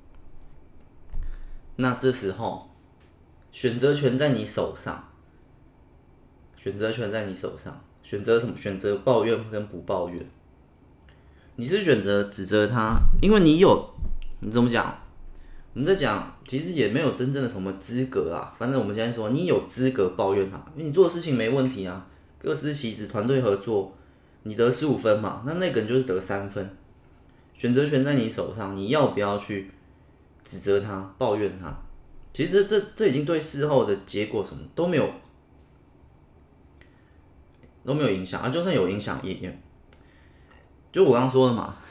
[1.75, 2.71] 那这时候
[3.51, 5.09] 选择权在你手上，
[6.55, 8.55] 选择权在你手上，选择什么？
[8.55, 10.25] 选择抱怨跟不抱怨。
[11.59, 13.89] 你是选择指责他，因为你有，
[14.41, 14.95] 你怎么讲？
[15.73, 18.55] 我们在讲，其实也没有真正的什么资格啊。
[18.59, 22.07] 反正我们现在说，你有资格抱怨他，因为你做的事情没问题啊，
[22.39, 23.95] 各司其职，团队合作，
[24.43, 26.77] 你得十五分嘛，那那个人就是得三分。
[27.55, 29.71] 选择权在你手上，你要不要去
[30.43, 31.75] 指责他、抱怨他？
[32.33, 35.09] 其实这这这已经对事后的结果什么都没有
[37.83, 39.59] 都没有影响啊，就算有影响也也，
[40.97, 41.75] 就我刚刚说的嘛。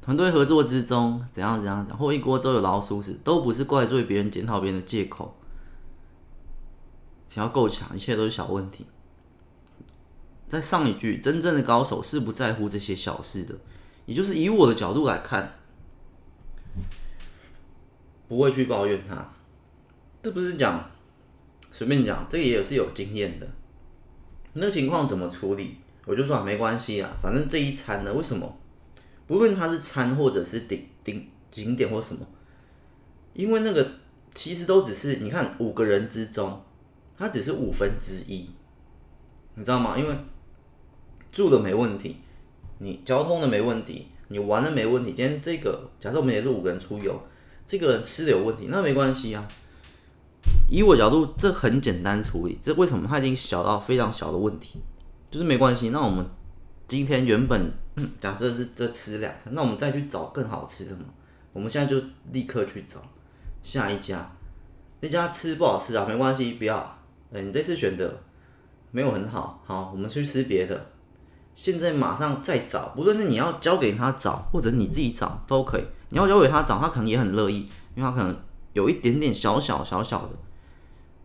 [0.00, 5.36] 团队合作之中，怎样怎样讲，或一锅粥有老鼠屎，都不是怪罪别人、检讨别人的借口。
[7.26, 8.86] 只要够强，一切都是小问题。
[10.48, 13.54] 在上一句，真正的高手是不在乎这些小事的，
[14.06, 15.52] 也就是以我的角度来看，
[18.26, 19.30] 不会去抱怨他。
[20.22, 20.90] 这不是讲
[21.70, 23.46] 随便讲，这个也是有经验的。
[24.54, 25.76] 那情况怎么处理？
[26.08, 28.56] 我就说啊，没关系啊，反正这一餐呢，为什么？
[29.26, 32.26] 不论它是餐或者是顶顶景点或什么，
[33.34, 33.86] 因为那个
[34.34, 36.62] 其实都只是你看五个人之中，
[37.18, 38.48] 它只是五分之一，
[39.54, 39.98] 你知道吗？
[39.98, 40.16] 因为
[41.30, 42.16] 住的没问题，
[42.78, 45.12] 你交通的没问题，你玩的没问题。
[45.12, 47.20] 今天这个假设我们也是五个人出游，
[47.66, 49.46] 这个人吃的有问题，那没关系啊。
[50.70, 52.58] 以我角度，这很简单处理。
[52.62, 53.06] 这为什么？
[53.06, 54.80] 它已经小到非常小的问题，
[55.30, 55.90] 就是没关系。
[55.90, 56.24] 那我们。
[56.86, 57.70] 今天原本
[58.18, 61.04] 假设是这吃两餐，那我们再去找更好吃的嘛？
[61.52, 62.98] 我们现在就立刻去找
[63.62, 64.32] 下一家，
[65.00, 66.98] 那家吃不好吃啊，没关系，不要。
[67.30, 68.22] 哎，你这次选的
[68.90, 70.86] 没有很好，好，我们去吃别的。
[71.54, 75.84] 现在马上再找，不论是你要交给他找，或者你自己找都可以。
[76.08, 78.34] 你要交给他找，他可能也很乐意，因为他可能
[78.72, 80.30] 有一点点小小小小的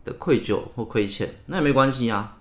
[0.03, 2.39] 的愧疚或亏欠，那也没关系啊。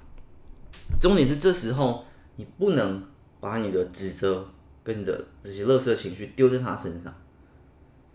[1.01, 2.05] 重点是这时候
[2.37, 3.03] 你不能。
[3.43, 4.47] 把你的指责
[4.85, 7.13] 跟你的这些垃圾情绪丢在他身上，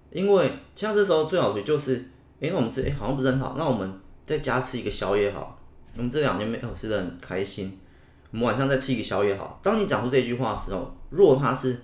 [0.09, 2.01] 因为像这时候最好的就是，
[2.39, 3.93] 哎，我们这哎好像不是很好，那我们
[4.23, 5.59] 在家吃一个宵夜好，
[5.97, 7.77] 我们这两天没有吃的很开心，
[8.31, 9.59] 我们晚上再吃一个宵夜好。
[9.61, 11.77] 当你讲出这句话的时候，若他是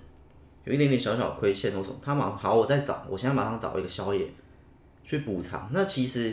[0.64, 4.32] 有一点点小小亏欠或什么，他马上好，我再找，我现在马上找一个宵夜
[5.04, 5.68] 去补偿。
[5.70, 6.32] 那其实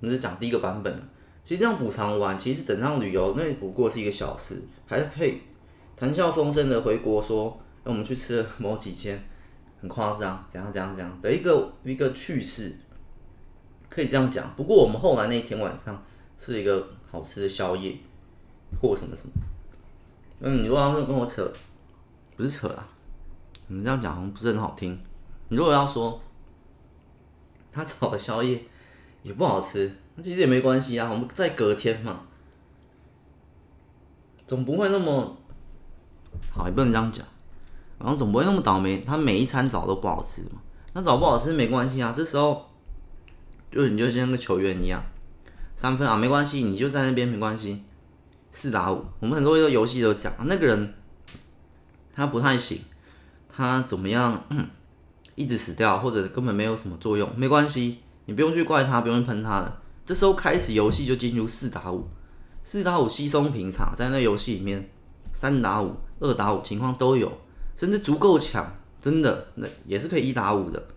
[0.00, 1.02] 我们是讲第一个版本的，
[1.44, 5.40] 其实这样补偿完，其实整趟旅游那不过是一个小事，还可以。
[5.96, 9.22] 谈笑风生的回国说：“让我们去吃了某几间，
[9.80, 12.76] 很夸张，怎样怎样怎样的一个一个趣事，
[13.88, 14.52] 可以这样讲。
[14.56, 16.02] 不过我们后来那一天晚上
[16.36, 17.96] 吃了一个好吃的宵夜，
[18.80, 19.32] 或什么什么。
[20.40, 21.52] 嗯，你如果要跟我扯，
[22.36, 22.88] 不是扯啊，
[23.68, 24.98] 你们这样讲好像不是很好听。
[25.48, 26.20] 你如果要说
[27.70, 28.60] 他炒的宵夜
[29.22, 32.22] 也不好吃，那其实也没关系啊，我们在隔天嘛，
[34.46, 35.36] 总不会那么。”
[36.50, 37.26] 好，也不能这样讲，
[37.98, 40.62] 然后总不会那么倒霉，他每一餐早都不好吃嘛。
[40.94, 42.70] 那早不好吃没关系啊，这时候
[43.70, 45.02] 就你就像个球员一样，
[45.76, 47.82] 三分啊没关系，你就在那边没关系，
[48.50, 49.04] 四打五。
[49.20, 50.94] 我们很多个游戏都讲，那个人
[52.14, 52.80] 他不太行，
[53.48, 54.42] 他怎么样，
[55.36, 59.81] 一直死掉或者根本没有什么作用，没关系，你不用去怪他，不用去喷他的。
[60.04, 62.08] 这时候开始游戏就进入四打五，
[62.62, 64.90] 四打五稀松平常，在那游戏里面。
[65.34, 67.32] 三打五、二打五情况都有，
[67.74, 70.88] 甚至足够强，真的那也是可以一打五的。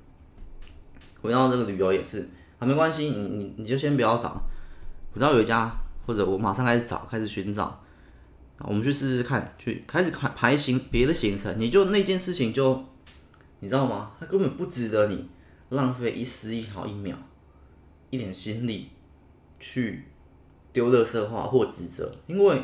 [1.22, 2.28] 回到这个旅游也是，
[2.60, 4.44] 啊，没关系，你你你就先不要找，
[5.14, 5.72] 我知道有一家，
[6.06, 7.82] 或者我马上开始找，开始寻找，
[8.60, 12.84] 我们去试试看，去开始排排行别的行程，你就那件事情就，
[13.62, 14.12] 你知道吗？
[14.20, 15.30] 它根本不值得你
[15.70, 17.16] 浪费一丝一毫一秒，
[18.10, 18.90] 一点心力
[19.66, 20.06] 去
[20.72, 22.62] 丢垃圾话或指责，因为。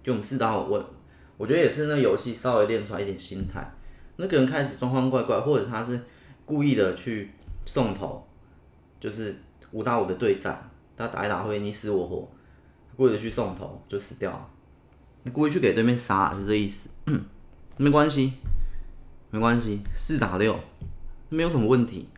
[0.00, 0.90] 就我们四打五，我
[1.36, 3.68] 我觉得也是那游戏稍微练出来一点心态。
[4.16, 6.00] 那个人开始装装怪怪，或者他是
[6.46, 7.30] 故意的去
[7.66, 8.24] 送头，
[9.00, 9.36] 就是
[9.72, 12.30] 五打五的对战，他打一打会你死我活，
[12.96, 14.48] 故意的去送头就死掉了。
[15.24, 16.88] 你故意去给对面杀，就这意思。
[17.76, 18.32] 没关系，
[19.30, 20.58] 没关系，四打六
[21.28, 22.08] 没有什么问题，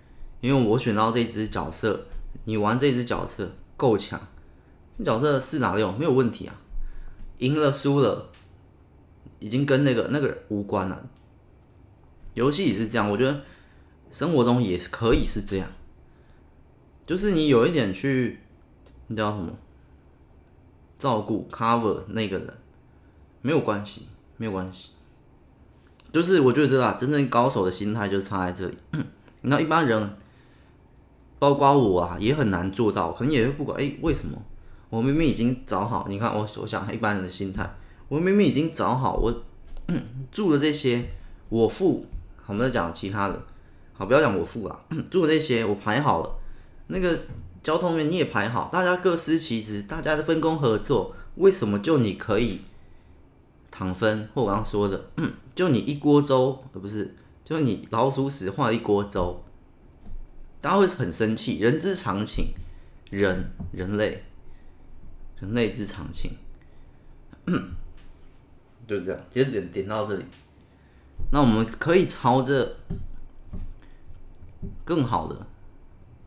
[0.40, 2.06] 因为我选到这只角色，
[2.50, 4.20] 你玩这只角色够强，
[5.04, 6.54] 角色四打六没有问题啊，
[7.38, 8.28] 赢了输了，
[9.38, 11.08] 已经跟那个那个无关了。
[12.34, 13.42] 游戏也是这样，我觉得
[14.10, 15.70] 生活中也是可以是这样，
[17.06, 18.40] 就是你有一点去，
[19.06, 19.52] 你知道什么？
[20.98, 22.52] 照顾 cover 那个人
[23.42, 24.90] 没有关系，没有关系。
[26.12, 28.76] 就是我觉得啊，真正高手的心态就是差在这里。
[29.42, 30.16] 那一般人，
[31.40, 33.10] 包括我啊，也很难做到。
[33.10, 34.40] 可能也会不管，哎、为什么？
[34.90, 37.68] 我明明已经找好，你看我，我想一般人的心态，
[38.08, 39.32] 我明明已经找好，我
[40.32, 41.04] 住的这些
[41.48, 42.04] 我付，
[42.46, 43.40] 我们在讲其他的，
[43.92, 46.30] 好，不要讲我付了，住的这些我排好了，
[46.88, 47.16] 那个
[47.62, 52.62] 交通员你也排好，大家各司其职，大家的分工合作，为什么就你可以
[53.70, 54.28] 躺分？
[54.34, 55.00] 或我刚刚说的，
[55.54, 59.40] 就你一锅粥，不是，就你老鼠屎坏一锅粥，
[60.60, 62.54] 大家会很生气，人之常情，
[63.10, 64.24] 人人类。
[65.40, 66.36] 人类之常情，
[68.86, 69.18] 就是这样。
[69.30, 70.24] 接着点到这里，
[71.32, 72.76] 那我们可以朝着
[74.84, 75.46] 更好的，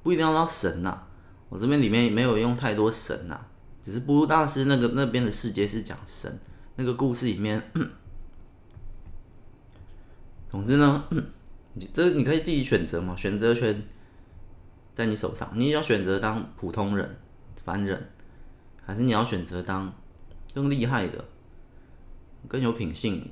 [0.02, 1.08] 不一定要到神呐、啊。
[1.50, 3.48] 我这边里面没有用太多神呐、啊，
[3.84, 6.40] 只是布鲁大师那个那边的世界是讲神，
[6.78, 7.62] 那个故事里面。
[10.50, 11.08] 总之呢，
[11.94, 13.84] 这你可以自己选择嘛，选择权
[14.94, 17.18] 在你手上，你要选择当普通人、
[17.64, 18.10] 凡人。
[18.86, 19.94] 还是你要选择当
[20.54, 21.24] 更厉害的、
[22.50, 23.32] 更有品性、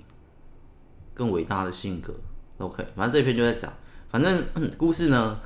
[1.14, 2.16] 更伟大的性格
[2.58, 2.86] 都可以。
[2.96, 3.70] 反正这篇就在讲，
[4.10, 4.42] 反正
[4.78, 5.42] 故事呢，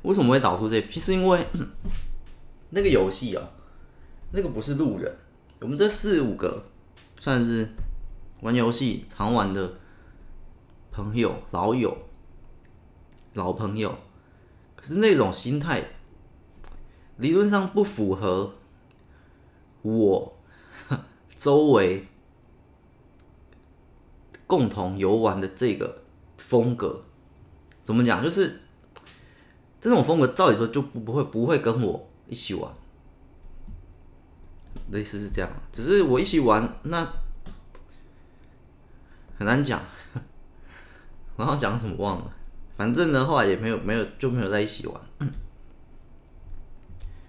[0.00, 0.98] 为什么会导出这篇？
[0.98, 1.46] 是因为
[2.70, 3.50] 那个游戏哦，
[4.32, 5.14] 那个不是路人，
[5.60, 6.64] 我们这四五个
[7.20, 7.68] 算是
[8.40, 9.74] 玩游戏常玩的
[10.90, 11.94] 朋友、老友、
[13.34, 13.94] 老朋友，
[14.80, 15.84] 可是那种心态
[17.18, 18.54] 理论上不符合。
[19.82, 20.36] 我
[21.34, 22.06] 周围
[24.46, 26.02] 共同游玩的这个
[26.36, 27.04] 风格
[27.82, 28.22] 怎么讲？
[28.22, 28.60] 就是
[29.80, 32.70] 这种风格，照理说就不不会不会跟我一起玩，
[34.90, 35.50] 类似是这样。
[35.72, 37.10] 只是我一起玩，那
[39.38, 39.80] 很难讲。
[41.38, 42.36] 然后讲什么忘了，
[42.80, 44.98] 反正的话也没有没有就没有在一起玩。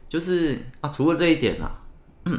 [0.07, 1.77] 就是啊，除了这一点啊。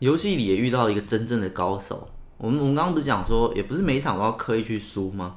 [0.00, 2.08] 游戏里也遇到一个真正的高手。
[2.38, 5.36] 我们我们刚刚不是讲说，也不是每一场都要刻意去输吗？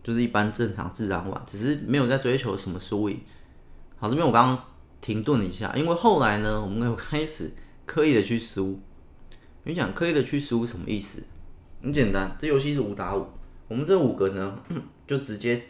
[0.00, 3.20] 就是一般正常自然玩，只是没有在追求什么输赢。
[3.96, 4.64] 好，这边我刚刚
[5.00, 7.50] 停顿了一下，因为后来呢，我们又开始
[7.84, 8.78] 刻意的去输。
[9.64, 11.24] 你讲刻意的去输什么意思？
[11.82, 13.26] 很简单，这游戏是五打五，
[13.68, 14.58] 我们这五个呢，
[15.06, 15.62] 就直接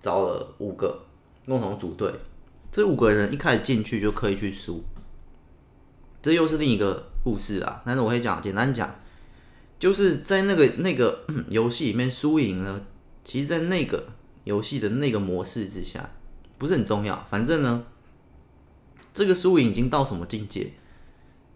[0.00, 1.04] 找了五个
[1.46, 2.12] 共同组队，
[2.70, 4.82] 这五个人一开始进去就可以去输。
[6.22, 8.94] 这又是另一个故事啊，但是我会讲，简单讲，
[9.78, 12.80] 就是在那个那个 游戏里面输赢呢，
[13.24, 14.06] 其实，在那个
[14.44, 16.10] 游戏的那个模式之下，
[16.58, 17.24] 不是很重要。
[17.28, 17.84] 反正呢，
[19.12, 20.72] 这个输赢已经到什么境界？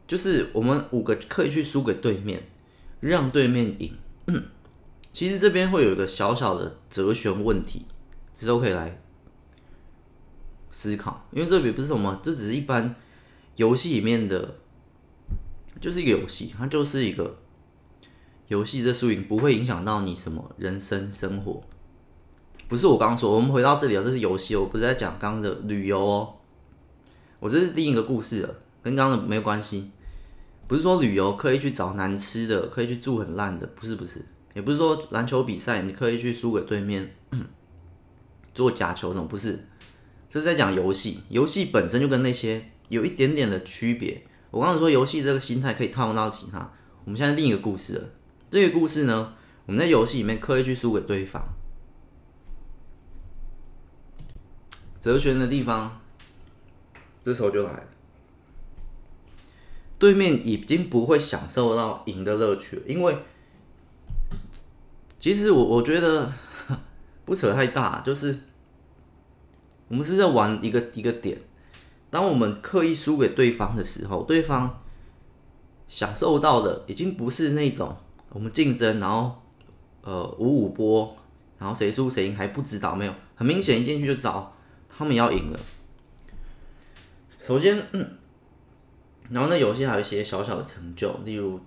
[0.07, 2.43] 就是我们五个可以去输给对面，
[3.01, 3.97] 让对面赢。
[5.17, 7.87] 其实这边会有一个小小的哲学问题，
[8.35, 9.01] 之后可以来
[10.71, 12.95] 思考，因为这里不是什么，这只是一般。
[13.55, 14.57] 游戏里面的
[15.81, 17.39] 就是一个游戏，它就是一个
[18.49, 21.63] 游戏的输赢不会影响到你什么人生生活。
[22.69, 26.35] 不是我刚刚说，我们回到这里啊，这是游戏，我不是在讲刚刚的旅游哦。
[27.41, 29.93] 我这是另一个故事了，跟刚刚的没有关系。
[30.69, 34.23] 不是说旅游可以去找难吃的，可以去住很烂的，不是不是。
[34.57, 37.15] 也不是说篮球比赛你可以去输给对面
[38.53, 39.69] 做假球什么，不是。
[40.29, 42.73] 这是在讲游戏，游戏本身就跟那些。
[42.89, 44.25] 有一点点的区别。
[44.53, 46.73] 我刚才说游戏这个心态可以套用到其他。
[47.05, 48.11] 我们现在另一个故事了。
[48.49, 49.35] 这个故事呢，
[49.67, 51.43] 我们在游戏里面刻意去输给对方。
[55.01, 56.01] 哲学的地方，
[57.25, 57.89] 这时候就来了。
[59.99, 63.19] 对面已经不会享受到赢的乐趣了，因为
[65.27, 66.33] 其实我我觉得
[67.27, 68.39] 不扯太大，就是
[69.89, 71.37] 我们是在玩一个一个点。
[72.11, 74.85] 当我们刻意输给对方的时候，对方
[75.89, 77.97] 享受到的已经不是那种
[78.29, 79.43] 我们竞争，然后
[80.03, 81.17] 呃五五波，
[81.59, 84.57] 然后谁输谁赢还不知道，没有，很明显一进去就知道
[84.89, 85.59] 他们要赢了。
[87.41, 88.11] 首先，嗯，
[89.31, 91.59] 然后那游戏还有一些小小的成就，例如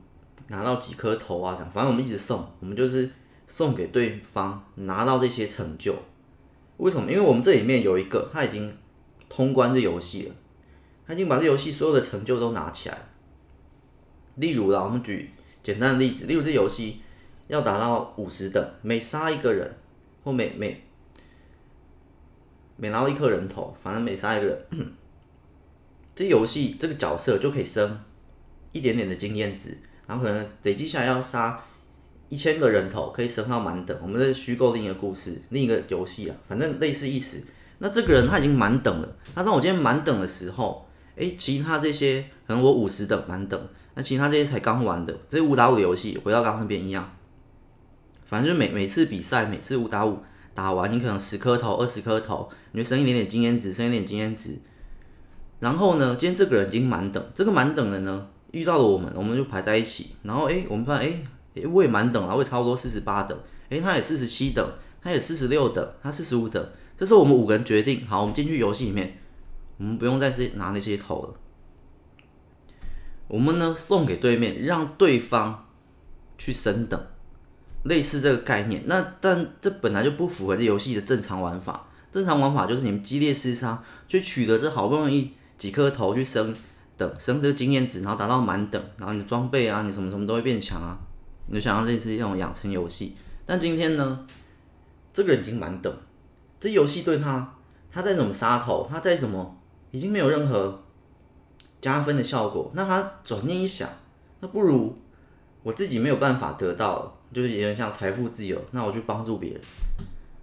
[0.48, 3.12] 拿到几颗头啊，这样，反正我们一直送，我们就是
[3.50, 5.94] 送给对方拿到这些成就。
[6.78, 7.12] 为什么？
[7.12, 8.74] 因为我们这里面有一个他已经。
[9.32, 10.36] 通关这游戏了，
[11.06, 12.98] 他已经把这游戏所有的成就都拿起来。
[14.38, 15.30] 例如啦，我们举
[15.62, 17.00] 简单的例子，例如这游戏
[17.48, 19.78] 要达到五十等，每杀一个人
[20.24, 20.84] 或每每
[22.76, 24.66] 每拿到一颗人头，反正每杀一个人，
[26.16, 28.04] 这游戏这个角色就可以升
[28.72, 29.78] 一点点的经验值，
[30.08, 31.64] 然后可能累积下来要杀
[32.30, 33.98] 一千个人头，可以升到满等。
[34.02, 37.44] 我们这是虚构另一个故事，另一个游戏啊，反正类似意思。
[37.80, 43.60] 那这个人他已经满等了，那当我今天满等的时候，诶，其他这些可能我五十等满等。
[43.96, 47.16] 那其他这些才刚玩的，这些五打五的游戏，回到刚刚那边一样，
[48.26, 50.20] 反正就每每次比赛，每次五打五
[50.54, 54.58] 打完，你可能十颗头、二十颗头，你就升一点点经验值，升一点经验值。
[55.60, 60.12] 然后呢，今天这个人已经满等，这个满等的呢，遇到了我们，我们就排在一起。
[60.24, 61.24] 然后诶，我们发现诶，
[61.56, 63.38] 诶，我也满等了，我也差不多四十八等，
[63.70, 64.72] 诶，他也四十七等，
[65.02, 66.70] 他也四十六等，他四十五等。
[66.96, 69.18] 这是我们五个人决定，好，我们进去游戏里面，
[69.78, 71.34] 我们不用再是拿那些头了。
[73.28, 75.68] 我们呢，送给对面，让对方
[76.38, 77.00] 去升等，
[77.84, 78.84] 类似这个概念。
[78.86, 81.88] 那但这本来就不符合这游戏的正常玩法。
[82.12, 86.56] 正常玩法就是你们激烈厮杀，去取得这好不容易几颗头去升
[86.98, 91.00] 等，升这个经验值，然后达到满等，然后你的装备啊，你什么什么都会变强啊。
[91.50, 93.18] 你就想要类似这种养成游戏。
[93.46, 94.26] 但今天呢，
[95.12, 95.94] 这个人已经满等，
[96.60, 97.58] 这游戏对他，
[97.92, 99.58] 他再怎么杀头，他再怎么
[99.92, 100.84] 已经没有任何。
[101.82, 103.88] 加分的效果，那他转念一想，
[104.42, 104.94] 那不如
[105.64, 109.62] 我自己没有办法得到，就是有点像财富自由，那我去帮助别人。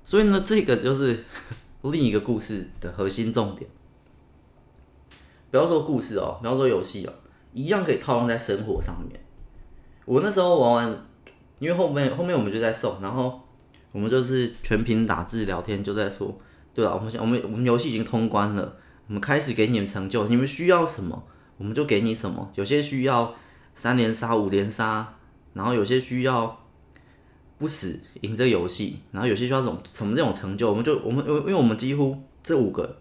[0.02, 1.22] 所以呢，这个就是
[1.84, 3.68] 另一个故事的核心重点。
[5.50, 7.12] 不要说故事哦，不要说游戏哦，
[7.52, 9.20] 一样可以套用在生活上面。
[10.06, 11.06] 我那时候玩完，
[11.58, 13.38] 因为后面后面我们就在送，然后
[13.92, 16.34] 我们就是全屏打字聊天，就在说，
[16.72, 18.76] 对了，我们我们我们游戏已经通关了。
[19.08, 21.22] 我们开始给你们成就，你们需要什么，
[21.58, 22.50] 我们就给你什么。
[22.56, 23.34] 有些需要
[23.74, 25.14] 三连杀、五连杀，
[25.52, 26.64] 然后有些需要
[27.56, 32.98] 不死赢这个游戏，然后有些需要这种什么这种成就，我们就我们因为因为我们几乎这五个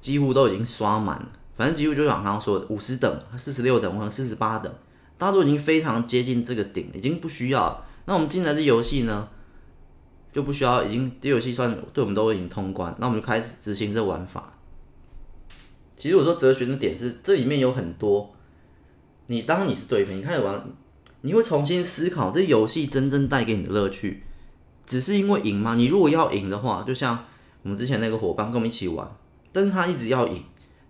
[0.00, 4.72] 几乎都已经刷满了，反正几乎就像刚刚说的五十等、四十六等或者四十八等，
[5.16, 7.86] 大家都已经非常接近这个顶，已经不需要了。
[8.06, 9.28] 那我们进来这游戏呢，
[10.32, 14.52] 就不需要，已经这游戏算对我们都已经通关，那我们就开始执行这玩法。
[15.96, 18.34] 其实我说哲学的点是，这里面有很多，
[19.28, 20.62] 你当你是对面，你开始玩，
[21.22, 24.24] 你会重新思考这游戏真正带给你的乐趣，
[24.84, 25.76] 只是因为赢吗？
[25.76, 27.24] 你如果要赢的话，就像
[27.62, 29.08] 我们之前那个伙伴跟我们一起玩，
[29.52, 30.42] 但是他一直要赢，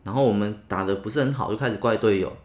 [0.03, 2.37] 然后我们打的不是很好，就开始怪队友。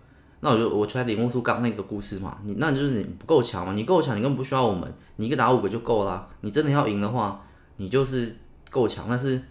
[0.41, 6.27] 那我就我出来领悟出刚那个故事嘛，你那就是你不够强嘛，你够强，你根本不需要我们，你一个打五个就够啦。
[6.41, 7.45] 你真的要赢的话，
[7.77, 8.35] 你就是
[8.69, 9.41] 够强，但是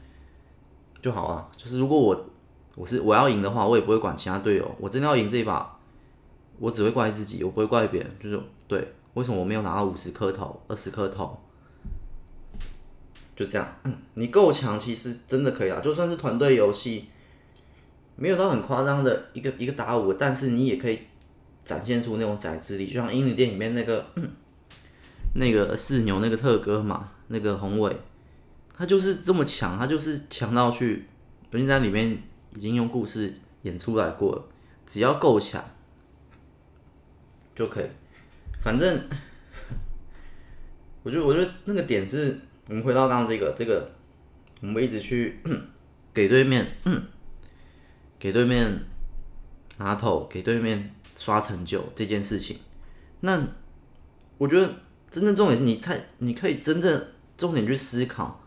[1.00, 2.26] 就好啊，就是如果我。
[2.74, 4.76] 我是我要赢的话，我也不会管其他队友。
[4.78, 5.76] 我真的要赢这一把，
[6.60, 8.16] 我只会怪自己，我不会怪别人。
[8.20, 11.36] 就是对，为什么我没有拿到五十颗头、二十颗头？
[13.34, 13.66] 就这样，
[14.14, 15.80] 你够强，其实真的可以啊。
[15.80, 17.06] 就算是团队游戏，
[18.18, 20.98] 没有到很夸张的一个一个打五，但是你也可以
[21.64, 22.86] 展现出那种宰制力。
[22.86, 24.04] 就像英灵殿里面那个
[25.34, 27.96] 那个四牛那个特哥嘛，那个宏伟，
[28.76, 31.06] 他就是这么强，他就是强到去，
[31.52, 32.18] 尤其在里面。
[32.56, 34.42] 已经用故事演出来过了，
[34.86, 35.62] 只要够强
[37.54, 37.86] 就可以。
[38.62, 38.98] 反正，
[41.02, 43.88] 我觉得，我觉得那个点是，我们回到刚刚这个，这个，
[44.62, 45.38] 我们一直去
[46.12, 46.66] 给对面，
[48.18, 48.80] 给对面
[49.78, 52.58] 拿头，给对面刷成就这件事情。
[53.20, 53.40] 那
[54.36, 54.74] 我觉得
[55.10, 58.40] 真正重点是你才，你可以真正重点去思考，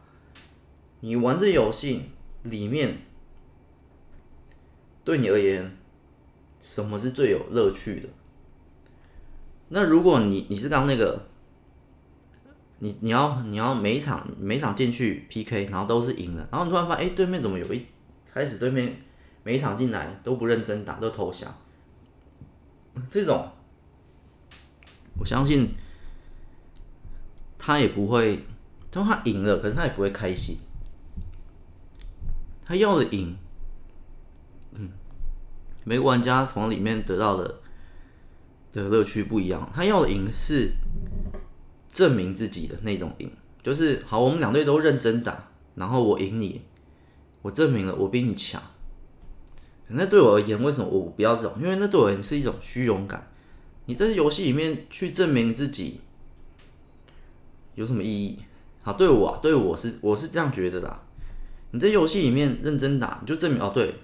[0.99, 2.03] 你玩这游戏
[2.43, 2.97] 里面。
[5.03, 5.76] 对你而言，
[6.59, 8.09] 什么是最有乐趣的？
[9.69, 11.28] 那如果你你是刚那个，
[12.78, 17.84] 你你要你要每一场每一场进去 PK，然后都是赢的，然后你突然发现，哎，对面怎么有一
[18.32, 18.95] 开始对面
[19.43, 21.51] 每一场进来都不认真打，都投降，
[23.09, 23.49] 这种，
[25.17, 25.73] 我相信
[27.57, 28.39] 他也不会，
[28.91, 30.57] 就他赢了，可是他也不会开心，
[32.63, 33.35] 他要的赢。
[34.73, 34.89] 嗯，
[35.83, 37.59] 每个玩家从里面得到的
[38.71, 39.69] 的乐趣不一样。
[39.73, 40.71] 他要的赢是
[41.91, 43.31] 证明自己的那种赢，
[43.63, 46.61] 就是好，我们两队都认真打，然后我赢你，
[47.41, 48.61] 我证明了我比你强。
[49.93, 51.53] 那对我而言，为什么我不要这种？
[51.61, 53.27] 因为那对我而言是一种虚荣感。
[53.85, 56.01] 你在游戏里面去证明自己
[57.75, 58.39] 有什么意义？
[58.83, 60.99] 好，对我啊，对我是我是这样觉得的。
[61.71, 63.95] 你在游戏里面认真打，你就证明哦，对。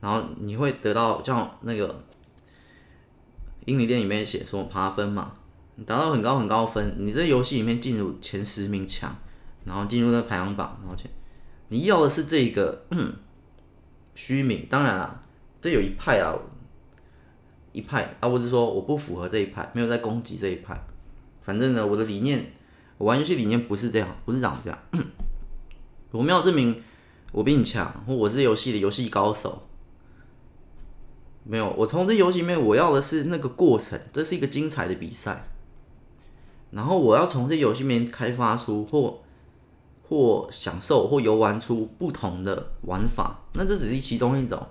[0.00, 2.04] 然后你会得到像那个
[3.64, 5.32] 英灵殿里面写说爬分嘛，
[5.76, 9.16] 你达到很高很高分，你这游戏里面进入前十名强，
[9.64, 11.10] 然后进入那排行榜，然后前
[11.68, 12.84] 你要的是这个
[14.14, 15.22] 虚名，当然啦，
[15.60, 16.34] 这有一派啊，
[17.72, 20.80] 一派啊，我是说我不符合这一派，没有在攻击这一派，
[21.42, 22.52] 反正呢，我的理念，
[22.98, 24.78] 我玩游戏理念不是这样，不是长这样，
[26.12, 26.82] 我没有证明
[27.32, 29.66] 我比你强，或我是游戏的游戏高手。
[31.42, 35.44] 没有，我从这游戏里面我要的是那个过程，这是一个精彩的比赛。
[36.70, 39.20] 然后我要从这游戏里面开发出或
[40.08, 44.66] 或享受或游玩出不同的玩法，那这只是其中一种。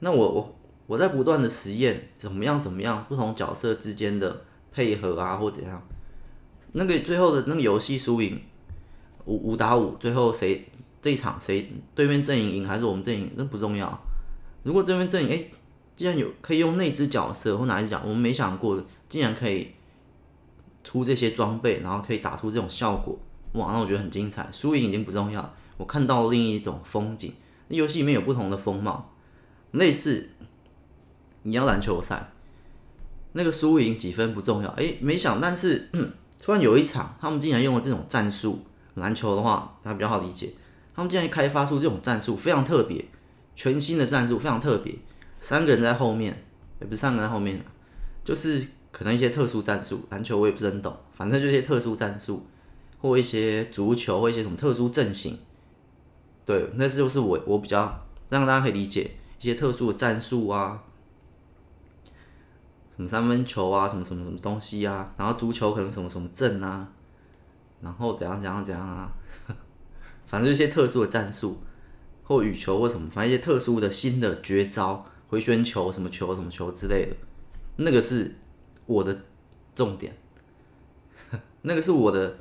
[0.00, 0.54] 那我我
[0.86, 5.82] 我在不断的实验怎么样怎么样，不同角色之间的配合啊或怎样，
[6.72, 8.40] 那个最后的那个游戏输赢
[9.26, 10.68] 五五打五，最后谁
[11.00, 14.00] 这一场谁对面阵营赢还是我们阵营，那不重要。
[14.62, 15.44] 如果这边阵营哎，
[15.94, 19.72] 既然有可以用那只角色或哪一只角，我们没想过，竟然可以
[20.82, 23.18] 出这些装备，然后可以打出这种效果，
[23.52, 24.48] 哇，那我觉得很精彩。
[24.50, 27.32] 输赢已经不重要，我看到另一种风景。
[27.68, 29.14] 那游戏里面有不同的风貌，
[29.72, 30.30] 类似
[31.42, 32.32] 你要篮球赛，
[33.32, 35.90] 那个输赢几分不重要，哎，没想，但是
[36.40, 38.64] 突然有一场，他们竟然用了这种战术。
[38.96, 40.50] 篮球的话，大家比较好理解，
[40.94, 43.02] 他们竟然开发出这种战术，非常特别。
[43.56, 44.94] 全新的战术非常特别，
[45.40, 46.44] 三个人在后面，
[46.78, 47.58] 也不是三个人在后面，
[48.22, 50.04] 就是可能一些特殊战术。
[50.10, 52.46] 篮球我也不是很懂，反正就是一些特殊战术，
[53.02, 55.38] 或一些足球，或一些什么特殊阵型。
[56.46, 60.82] 对，那是就是我我比较让大家可以理解一些特殊的战术啊，
[62.88, 66.88] 什么三分球啊，什么什么什么东西啊，然后足球可能什么什么阵啊，
[67.82, 69.12] 然后怎样怎样怎样啊，
[70.24, 71.58] 反正就一些特殊的战术。
[72.24, 77.16] 或羽球或什么，反正一些特殊的新的绝招，回旋球什么球什么球之类的，
[77.76, 78.36] 那个是
[78.86, 79.24] 我的
[79.74, 80.16] 重点，
[81.62, 82.38] 那个是我的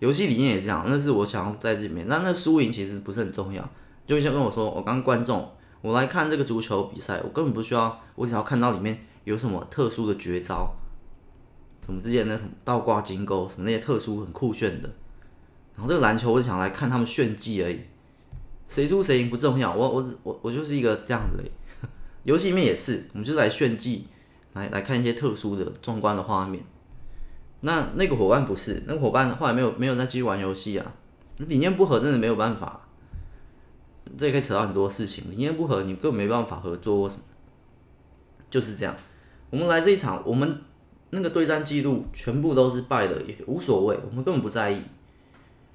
[0.00, 2.06] 游戏理念也这样，那是我想要在这里面。
[2.08, 3.68] 那那输赢其实不是很重要，
[4.06, 10.74] 就像跟我说，我刚观众，我来看这个足球比赛，我根本不需要，我只要看到里面有什么特殊的绝招，
[11.84, 14.88] 什么之前那什么倒挂金钩，什么那些特殊很酷炫的，
[15.76, 17.80] 然后这个篮球我只想来看他们炫技而已。
[18.66, 21.44] 谁输谁赢不重要，我我我我就是一个这样子的。
[22.24, 24.06] 游戏里面也是，我们就来炫技，
[24.54, 26.64] 来来看一些特殊的、壮观的画面。
[27.64, 30.84] 那那个伙伴不是，那个伙伴后来没有没有再继续玩游戏啊，
[31.38, 32.80] 理念不合，真的没有办法。
[34.18, 37.22] 这也可以扯到很多事情，理念不合，你根本没办法合作或什么。
[38.50, 38.94] 就是这样，
[39.48, 40.60] 我们来这一场，我们
[41.10, 44.82] 那个对战记录全部都是败的，也无所谓，我们根本不在意。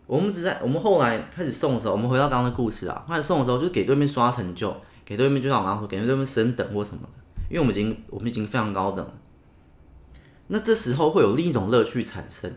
[0.06, 7.10] 我们只在我们后来开始送的时候，我们回到刚刚的故事啊，开始送的时候就是给对面刷成就，给对面就像我刚刚说，给对面升等或什么的，
[7.50, 9.14] 因为我们已经我们已经非常高等了。
[10.50, 12.54] 那这时候会有另一种乐趣产生。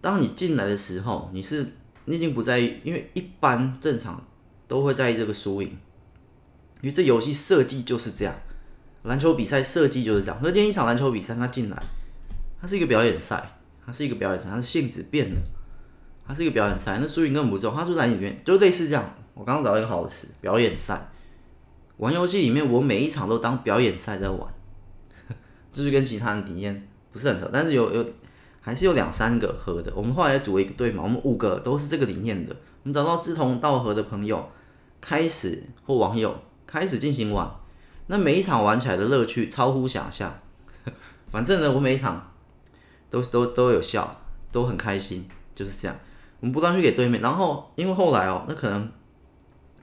[0.00, 1.66] 当你进来的时候，你是
[2.06, 4.26] 你已经不在意，因为一般正常
[4.66, 5.68] 都会在意这个输赢，
[6.80, 8.34] 因为这游戏设计就是这样，
[9.02, 10.38] 篮球比赛设计就是这样。
[10.42, 11.82] 那今天一场篮球比赛，他进来，
[12.60, 15.40] 他是一个表演赛，他是一个表演赛，他的性质变了。
[16.26, 17.80] 他是一个表演赛，那输赢根本不重要。
[17.80, 19.14] 它就在里面，就类似这样。
[19.32, 21.10] 我刚刚找到一个好词，表演赛。
[21.96, 24.46] 玩游戏里面，我每一场都当表演赛在玩，
[25.72, 26.86] 就是跟其他人体验
[27.18, 28.06] 是很合，但是有有
[28.60, 29.92] 还是有两三个合的。
[29.94, 32.54] 我们后来组了一个队嘛，我们五个都是这个理念的。
[32.82, 34.48] 我们找到志同道合的朋友，
[35.00, 36.34] 开始或网友
[36.66, 37.50] 开始进行玩。
[38.06, 40.38] 那每一场玩起来的乐趣超乎想象。
[41.28, 42.32] 反正呢，我每一场
[43.10, 45.94] 都都都有笑，都很开心，就是这样。
[46.40, 48.90] 我们不断去给对面，然后因为后来哦，那可能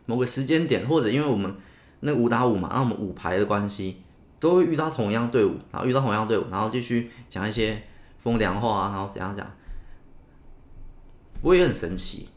[0.05, 1.53] 某个时间点，或者因为我们
[1.99, 4.01] 那五打五嘛，那我们五排的关系，
[4.45, 7.81] 都会遇到同样队伍，然后遇到同样队伍，然后继续讲一些
[8.19, 9.45] 风凉话啊，然后怎样讲，
[11.41, 12.29] 我也很神奇。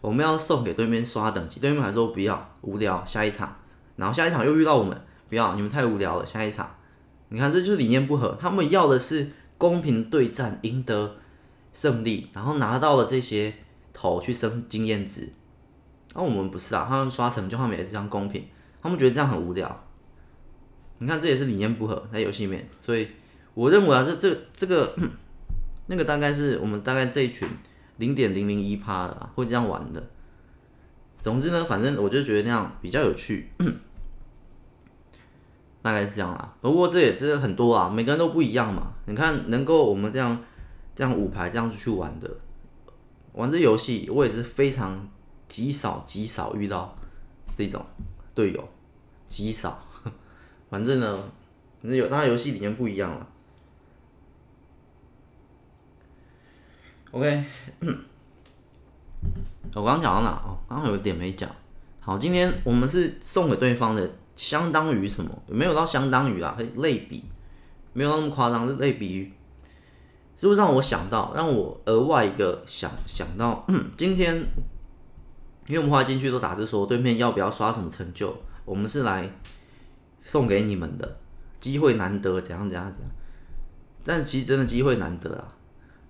[0.00, 3.54] 我们要送给对面刷等级，对面还说不要，无聊，下一场，
[3.96, 6.74] 然后下一场又遇到我们，不要，你们太无聊了，下一场。
[7.28, 11.16] 你看，这就是理念不合，他们要的是公平对战，赢得。
[11.72, 13.54] 胜利，然后拿到了这些
[13.94, 15.32] 头去升经验值，
[16.14, 18.46] 那、我们不是啊，他们刷成就，他们也是这样公平，
[18.82, 19.84] 他们觉得这样很无聊。
[21.02, 23.08] 你看，这也是理念不合在游戏里面，所以
[23.54, 24.96] 我认为啊，这这这个
[25.86, 27.48] 那个大概是我们大概这一群
[27.96, 30.02] 零点零零一趴的会这样玩的。
[31.20, 33.50] 总之呢，反正我就觉得那样比较有趣，
[35.82, 36.54] 大概是这样啦。
[36.60, 38.92] 不过这也是很多啊，每个人都不一样嘛。
[39.06, 40.40] 你看，能够我们这样。
[40.94, 42.30] 这样五排这样子去玩的，
[43.32, 45.08] 玩这游戏我也是非常
[45.48, 46.94] 极少极少遇到
[47.56, 47.82] 这种
[48.34, 48.68] 队友，
[49.26, 49.82] 极少。
[50.72, 51.18] 反正呢，
[51.82, 53.26] 反正有大家游戏理念不一样了。
[57.10, 57.44] OK，
[59.76, 60.30] 我刚讲到哪？
[60.30, 61.50] 哦，刚刚有点没讲。
[62.00, 65.30] 好，今天我们是送给对方的，相当于什么？
[65.46, 67.22] 没有到相当于啊，类比，
[67.92, 69.30] 没有那么夸张，是类比。
[70.34, 73.66] 是不是让我想到，让我额外一个想想到，
[73.98, 74.34] 今天，
[75.66, 79.30] 因为我们后来进去都打字说对面要不要刷什么成就，我们是来
[80.24, 81.16] 送给你们的，
[81.60, 83.10] 机会难得，怎样怎样怎样。
[84.04, 85.54] 但其实真的机会难得啊，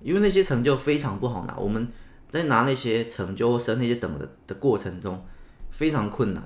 [0.01, 1.89] 因为那些成就非常不好拿，我们
[2.31, 5.25] 在拿那些成就或升那些等的的过程中
[5.71, 6.43] 非常困难。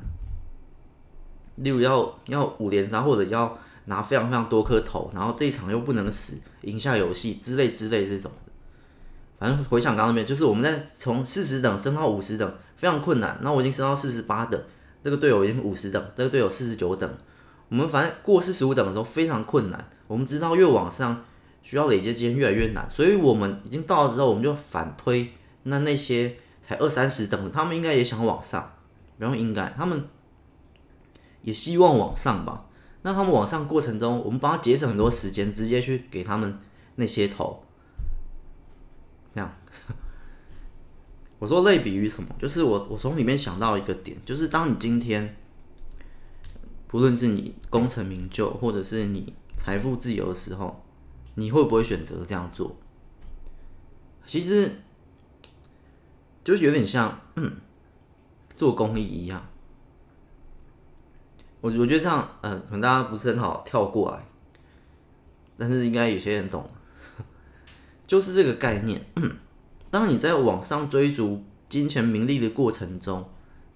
[1.57, 3.59] 例如要要五连杀或者要。
[3.89, 8.29] 拿非常非常多颗头，然后这一场又不能死，赢下游戏之类之类这种。
[9.39, 13.39] 反正回想刚刚那边，就是我们在从四十等升到五十等，非常困难。
[13.43, 14.61] 那我已经升到四十八等，
[15.05, 17.09] 这个队友已经五十等，这个队友四十九等。
[17.69, 19.89] 我们反正过四十五等的时候非常困难。
[20.07, 21.25] 我们知道越往上
[21.63, 25.33] 需要累积经验越来越难，所以我们已经到了之后，我们就反推。
[25.65, 28.73] 那那些才二三十等的，他们应该也想往上，
[29.19, 30.05] 然后应该他们
[31.43, 32.67] 也希望往上吧。
[33.03, 36.59] 那他们往上过程中，我们帮他节省很多时间，直接去给他们
[36.95, 37.65] 那些头。
[39.33, 39.53] 那样，
[41.39, 42.29] 我说类比于什么？
[42.39, 45.37] 就是我我从里面想到一个点，就是当你今天，
[46.89, 50.85] 不论是你功成名就，或者是你财富自由的时候，
[51.35, 52.77] 你会不会选择这样做？
[54.25, 54.71] 其实，
[56.43, 57.57] 就是有点像，嗯，
[58.57, 59.47] 做公益一样。
[61.61, 64.27] 我我觉得这样，嗯，可能大家不是很好跳过来，
[65.57, 66.69] 但是应该有些人懂，
[68.07, 69.05] 就是这个概念。
[69.91, 73.29] 当你在网上追逐金钱名利的过程中，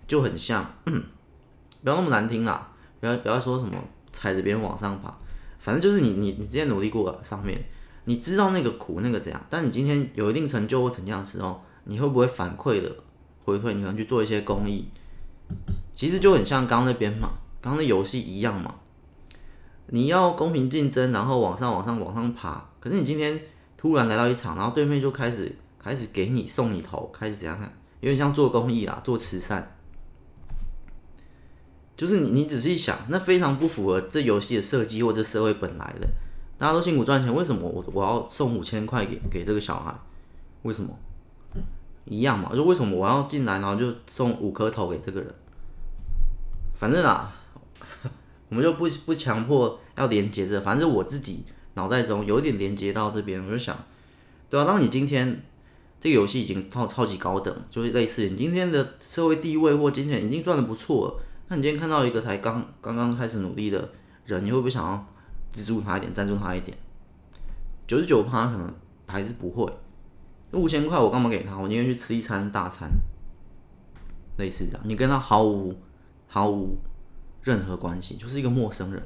[0.06, 2.69] 就很像，不要那么难听啦，
[3.00, 3.74] 不要不要说什么
[4.12, 5.12] 踩着别人往上爬，
[5.58, 7.58] 反正就是你你你之前努力过了上面，
[8.04, 12.94] 你知道那个苦那个怎样，但你今天有一定成就或怎样的时候，你会不会反馈的
[13.44, 13.72] 回馈？
[13.72, 14.88] 你可能去做一些公益，
[15.94, 17.30] 其实就很像刚刚那边嘛。
[17.62, 18.74] 刚刚的游戏一样嘛，
[19.88, 22.64] 你要公平竞争，然后往上往上往上爬。
[22.80, 23.38] 可是你今天
[23.76, 27.70] 突然来到一场，然后对面就开始开始给你送你头，开始怎样看？
[28.00, 29.76] 有点像做公益啦，做慈善。
[32.00, 36.08] 就是你你仔细想，那非常不符合这游戏的设计或者社会本来的。
[36.56, 39.94] 大家都辛苦赚钱，为什么我我要送五千块给给这个小孩？
[40.62, 40.88] 为什么？
[42.06, 45.34] 一样嘛，就为什么我要进来然后就送五颗头给这个人？
[46.74, 47.36] 反正啊。
[48.48, 51.44] 我们就不不强迫要连接着，反正我自己
[51.74, 53.76] 脑袋中有一点连接到这边，我就想，
[54.48, 55.42] 对啊，当你今天
[56.00, 63.88] 这个游戏已经超超级高等，就是类似你今天的社会地位或金钱已经赚的不错了，那你今天看到一个才刚刚刚开始努力的
[64.24, 65.04] 人，你会不会想要
[65.50, 66.78] 资助他一点，赞助他一点？
[67.88, 68.72] 九十九趴可能
[69.06, 69.68] 还是不会。
[70.52, 71.58] 五千块我干嘛给他？
[71.58, 72.88] 我宁愿去吃一餐大餐，
[74.38, 75.76] 类似这样，你跟他毫无
[76.28, 76.78] 毫无。
[77.42, 79.02] 任何关系，就是一个陌生人。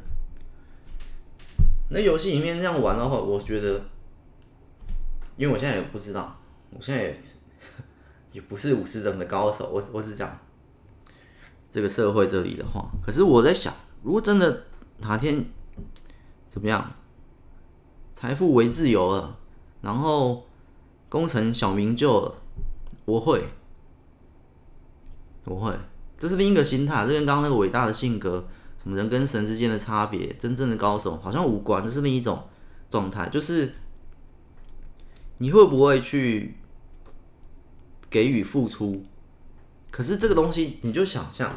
[1.88, 3.80] 那游戏里面这样玩的话，我觉得，
[5.36, 6.36] 因为我现在也不知道，
[6.70, 7.22] 我现在也
[8.32, 10.36] 也不是五十等的高手，我我只讲
[11.74, 12.88] 这个社会这里的话。
[13.04, 14.62] 可是我在想，如果真的
[14.98, 15.44] 哪天
[16.48, 16.94] 怎么样，
[18.14, 19.36] 财富为自由了，
[19.80, 20.46] 然后
[21.08, 22.36] 功成小名就了，
[23.06, 23.48] 我会，
[25.46, 25.76] 我会。
[26.16, 28.46] 这是另一个心态，这跟刚刚那个伟大的性格，
[28.80, 31.82] 什么人跟神之间的差别，真正的高手好像无关。
[31.82, 32.44] 这是另一种
[32.88, 33.74] 状态，就是
[35.38, 36.54] 你会不会去
[38.08, 39.02] 给予付出？
[39.94, 41.48] 可是这个东西，你就想象，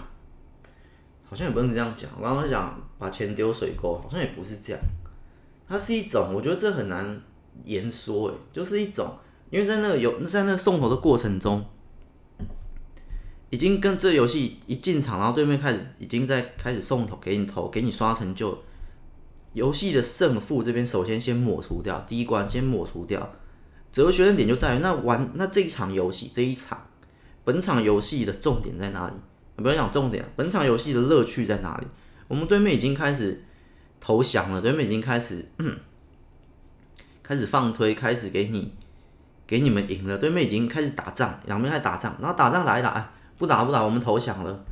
[1.27, 2.07] 好像也不能这样讲。
[2.19, 4.79] 我刚刚讲把钱丢水沟，好像也不是这样。
[5.67, 7.19] 它是一种，我觉得这很难
[7.63, 9.17] 言说，诶，就是一种，
[9.49, 11.65] 因为在那个有在那个送头的过程中。
[13.49, 18.55] 已经跟这游戏一进场，然后对面开始已经在开始送头给你投，给你刷成就。
[19.53, 23.33] 游戏的胜负这边首先先抹除掉，第一关先抹除掉。
[23.91, 26.86] 哲学的点就在于那玩那这一场游戏这一场，
[27.47, 29.13] 本场游戏的重点在哪里？
[29.55, 31.87] 不要讲重点，本场游戏的乐趣在哪里？
[32.27, 33.41] 我们对面已经开始
[34.01, 35.45] 投降了，对面已经开始，
[37.23, 38.73] 开始放推，开始给你
[39.47, 40.17] 给你们赢了。
[40.17, 42.89] 对面已经开始打仗，两边开始打仗，然后打仗打一打。
[42.89, 44.65] 哎不打不打，我们投降了。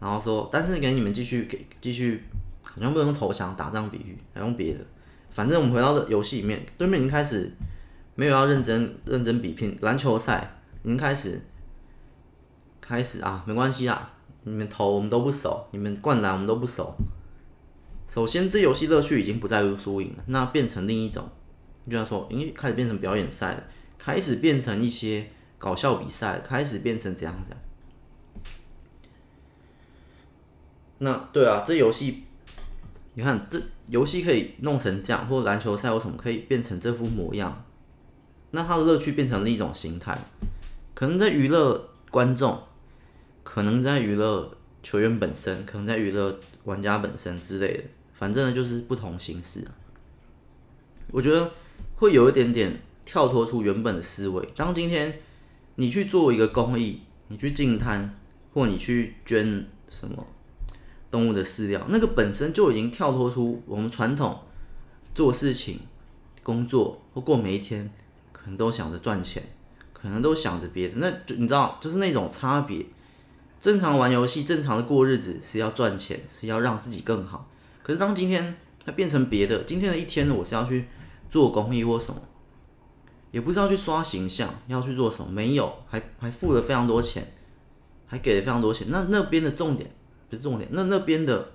[0.00, 2.24] 然后说，但是给你们继续给继续，
[2.64, 4.80] 好像不能投降打仗比喻，还用别的。
[5.30, 7.52] 反正我们回到游戏里面，对面已经开始
[8.14, 11.38] 没有要认真认真比拼篮球赛，已经开始
[12.92, 14.10] 开始啊，没关系啦，
[14.42, 16.94] 你们投我们都不熟，你们灌篮我们都不熟。
[18.06, 21.26] 首先，这游戏乐趣已经不在于输赢了，那变成另一种，
[21.86, 23.64] 就像说，因为开始变成表演赛了，
[23.96, 25.26] 开始变成一些
[25.56, 27.64] 搞笑比赛，开始变成怎样怎样。
[30.98, 32.24] 那对啊，这游戏，
[33.14, 37.64] 你看这游戏可以弄成这样，或篮球赛为什么可以变成这副模样，
[38.50, 40.18] 那它的乐趣变成另一种形态，
[40.92, 42.62] 可能在娱乐观众，
[43.42, 47.84] 可能在娱乐球员本身，可能在娱乐玩家本身之类的。
[48.12, 49.66] 反正呢，就是不同形式。
[51.10, 51.50] 我觉得
[51.96, 54.48] 会有一点点跳脱出原本的思维。
[54.54, 55.20] 当今天
[55.74, 58.16] 你去做一个公益，你去净滩，
[58.54, 60.26] 或你去捐什么
[61.10, 64.38] 动物的饲料，那个本身就已经跳脱出我们传统
[65.14, 65.80] 做事情、
[66.42, 67.92] 工作或过每一天，
[68.30, 69.42] 可能都想着赚钱，
[69.92, 70.94] 可能都想着别的。
[70.96, 72.86] 那就你知道，就是那种差别。
[73.62, 77.48] 正常玩游戏，正常的过日子是要赚钱，是要让自己更好。
[77.80, 80.86] 可是当今天它变成别的，今天的一天呢，我是要去
[81.30, 82.20] 做公益或什么，
[83.30, 87.32] 也不是要去刷形象，要去做什么，没有，还还付了非常多钱，
[88.04, 88.88] 还给了非常多钱。
[88.90, 89.88] 那那边的重点
[90.28, 91.52] 不是重点，那那边的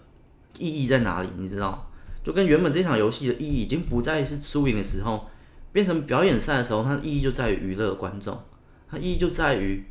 [0.57, 1.27] 意义在哪里？
[1.35, 1.91] 你知道？
[2.23, 5.27] 就跟原本这场游戏的意义已经不再是输赢的时候，
[5.73, 8.41] 变成表演赛的时候，它的意义就在于娱乐观众，
[8.89, 9.85] 它意义就在于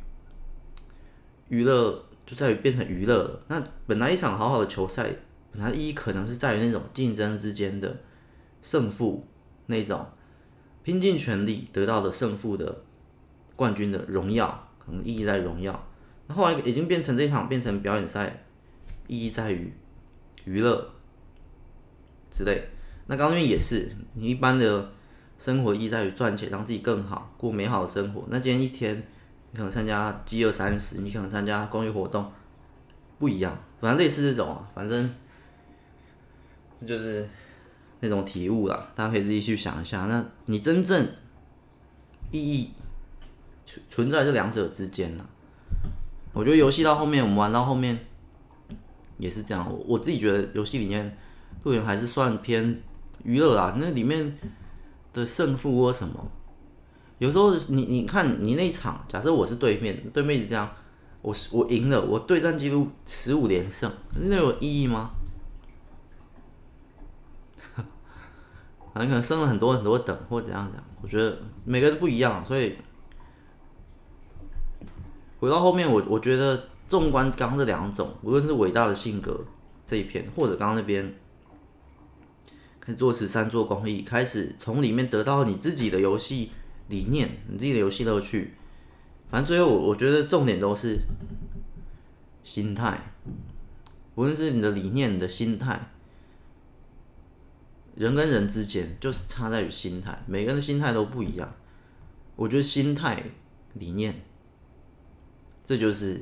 [1.49, 3.41] 娱乐，就在于变成娱乐。
[3.47, 5.09] 那本来一场好好的球赛。
[5.49, 7.97] 本来意义可能是在于那种竞争之间的
[8.61, 9.25] 胜负，
[9.65, 10.05] 那种
[10.83, 12.83] 拼尽全力得到的胜负的
[13.55, 15.87] 冠军的荣耀，可能意义在荣耀。
[16.27, 18.43] 那后来已经变成这场变成表演赛，
[19.07, 19.73] 意义在于
[20.43, 20.91] 娱乐
[22.29, 22.69] 之类。
[23.07, 24.91] 那刚刚也是，你一般的
[25.39, 28.23] 生活意义在于赚钱，让自己更好，过美好的生活。
[28.29, 29.07] 那今天一天，
[29.57, 32.31] 可能参加饥饿三十，你可能参加公益活动，
[33.19, 33.57] 不一样。
[33.81, 35.13] 反正类似这种啊，反正。
[36.79, 37.27] 这就是
[38.01, 40.05] 那种体悟了，大家可以自己去想一下。
[40.05, 41.07] 那你真正
[42.31, 42.69] 意义
[43.65, 45.25] 存存在这两者之间呢？
[46.33, 47.97] 我觉得游戏到后面，我们玩到后面
[49.17, 49.67] 也是这样。
[49.67, 51.17] 我我自己觉得游戏里面，
[51.63, 52.79] 队员还是算偏
[53.23, 53.75] 娱乐啦。
[53.79, 54.37] 那里面
[55.11, 56.31] 的胜负或什么，
[57.19, 60.69] 有时候你你看你那一场，假设我是对面，对面是这样，
[61.21, 65.11] 我我赢了，我对战记录十五连胜，那有意义吗？
[68.93, 72.75] 可能升了很多很多等，或者怎样讲，我觉得每个人都不一样，所以
[75.39, 79.39] 回到后面，我我觉得纵观刚刚这两种，无论是伟大的性格
[79.85, 81.15] 这一篇，或者刚刚那边
[82.79, 86.51] 开始做慈善、做公益，开始从里面得到你自己的游戏
[86.89, 88.53] 理念、你自己的游戏乐趣，
[89.29, 90.99] 反正最后我我觉得重点都是
[92.43, 93.13] 心态，
[94.15, 95.91] 无论是你的理念、你的心态。
[97.95, 101.51] 人跟人之间就是差在于心态，每个人的心态都不一样。
[102.35, 103.23] 我觉得心态、
[103.73, 104.21] 理念，
[105.65, 106.21] 这就是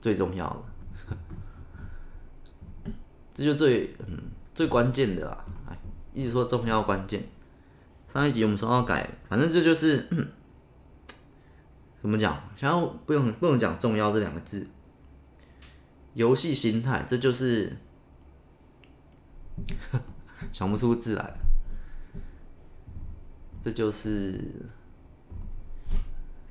[0.00, 0.48] 最重要
[1.08, 1.16] 的，
[3.34, 5.44] 这就最嗯最关键的啦。
[5.68, 5.76] 哎，
[6.14, 7.24] 一直说重要关键。
[8.08, 10.08] 上一集我们说要改，反正这就是
[12.02, 12.42] 怎么讲？
[12.56, 14.66] 想要不用不用讲重要这两个字，
[16.14, 17.76] 游戏心态，这就是。
[20.52, 21.34] 想不出字来，
[23.60, 24.40] 这就是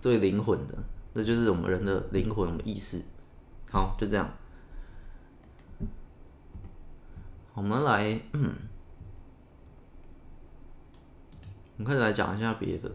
[0.02, 0.78] 最灵魂的，
[1.14, 3.02] 这就是我们人的灵魂，我们意识。
[3.72, 4.30] 好，就这样。
[7.54, 8.54] 我们来，嗯，
[11.78, 12.92] 我们开始来讲一下别的。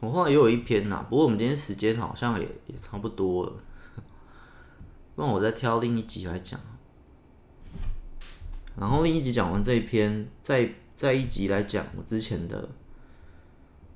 [0.00, 3.52] 我后来也有一篇呐，不过我们今天时间好像也也差不多了，
[5.16, 6.60] 那我再挑另一集来讲。
[8.76, 12.68] 然后另一集讲完这一篇，再再一集来讲我之前的，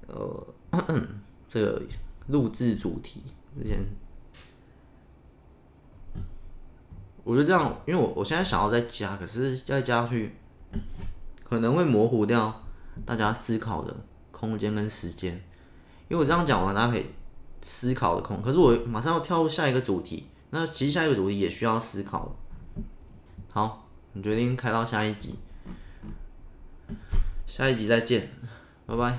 [0.07, 0.55] 呃，
[1.49, 1.83] 这个
[2.29, 3.23] 录制主题
[3.57, 3.85] 之前，
[7.23, 10.35] 我觉得这样，因为我我现在想要再加，可是再加上去
[11.49, 12.63] 可能会模糊掉
[13.05, 13.95] 大家思考的
[14.31, 15.35] 空间跟时间，
[16.09, 17.07] 因为我这样讲完，大家可以
[17.63, 22.37] 思考的空，可是我马上要跳入下一个主题，那其实下一个主题也需要思考，
[23.53, 23.85] 好。
[24.15, 25.39] 你决定开到下一集，
[27.47, 28.31] 下一集再见，
[28.87, 29.19] 拜拜。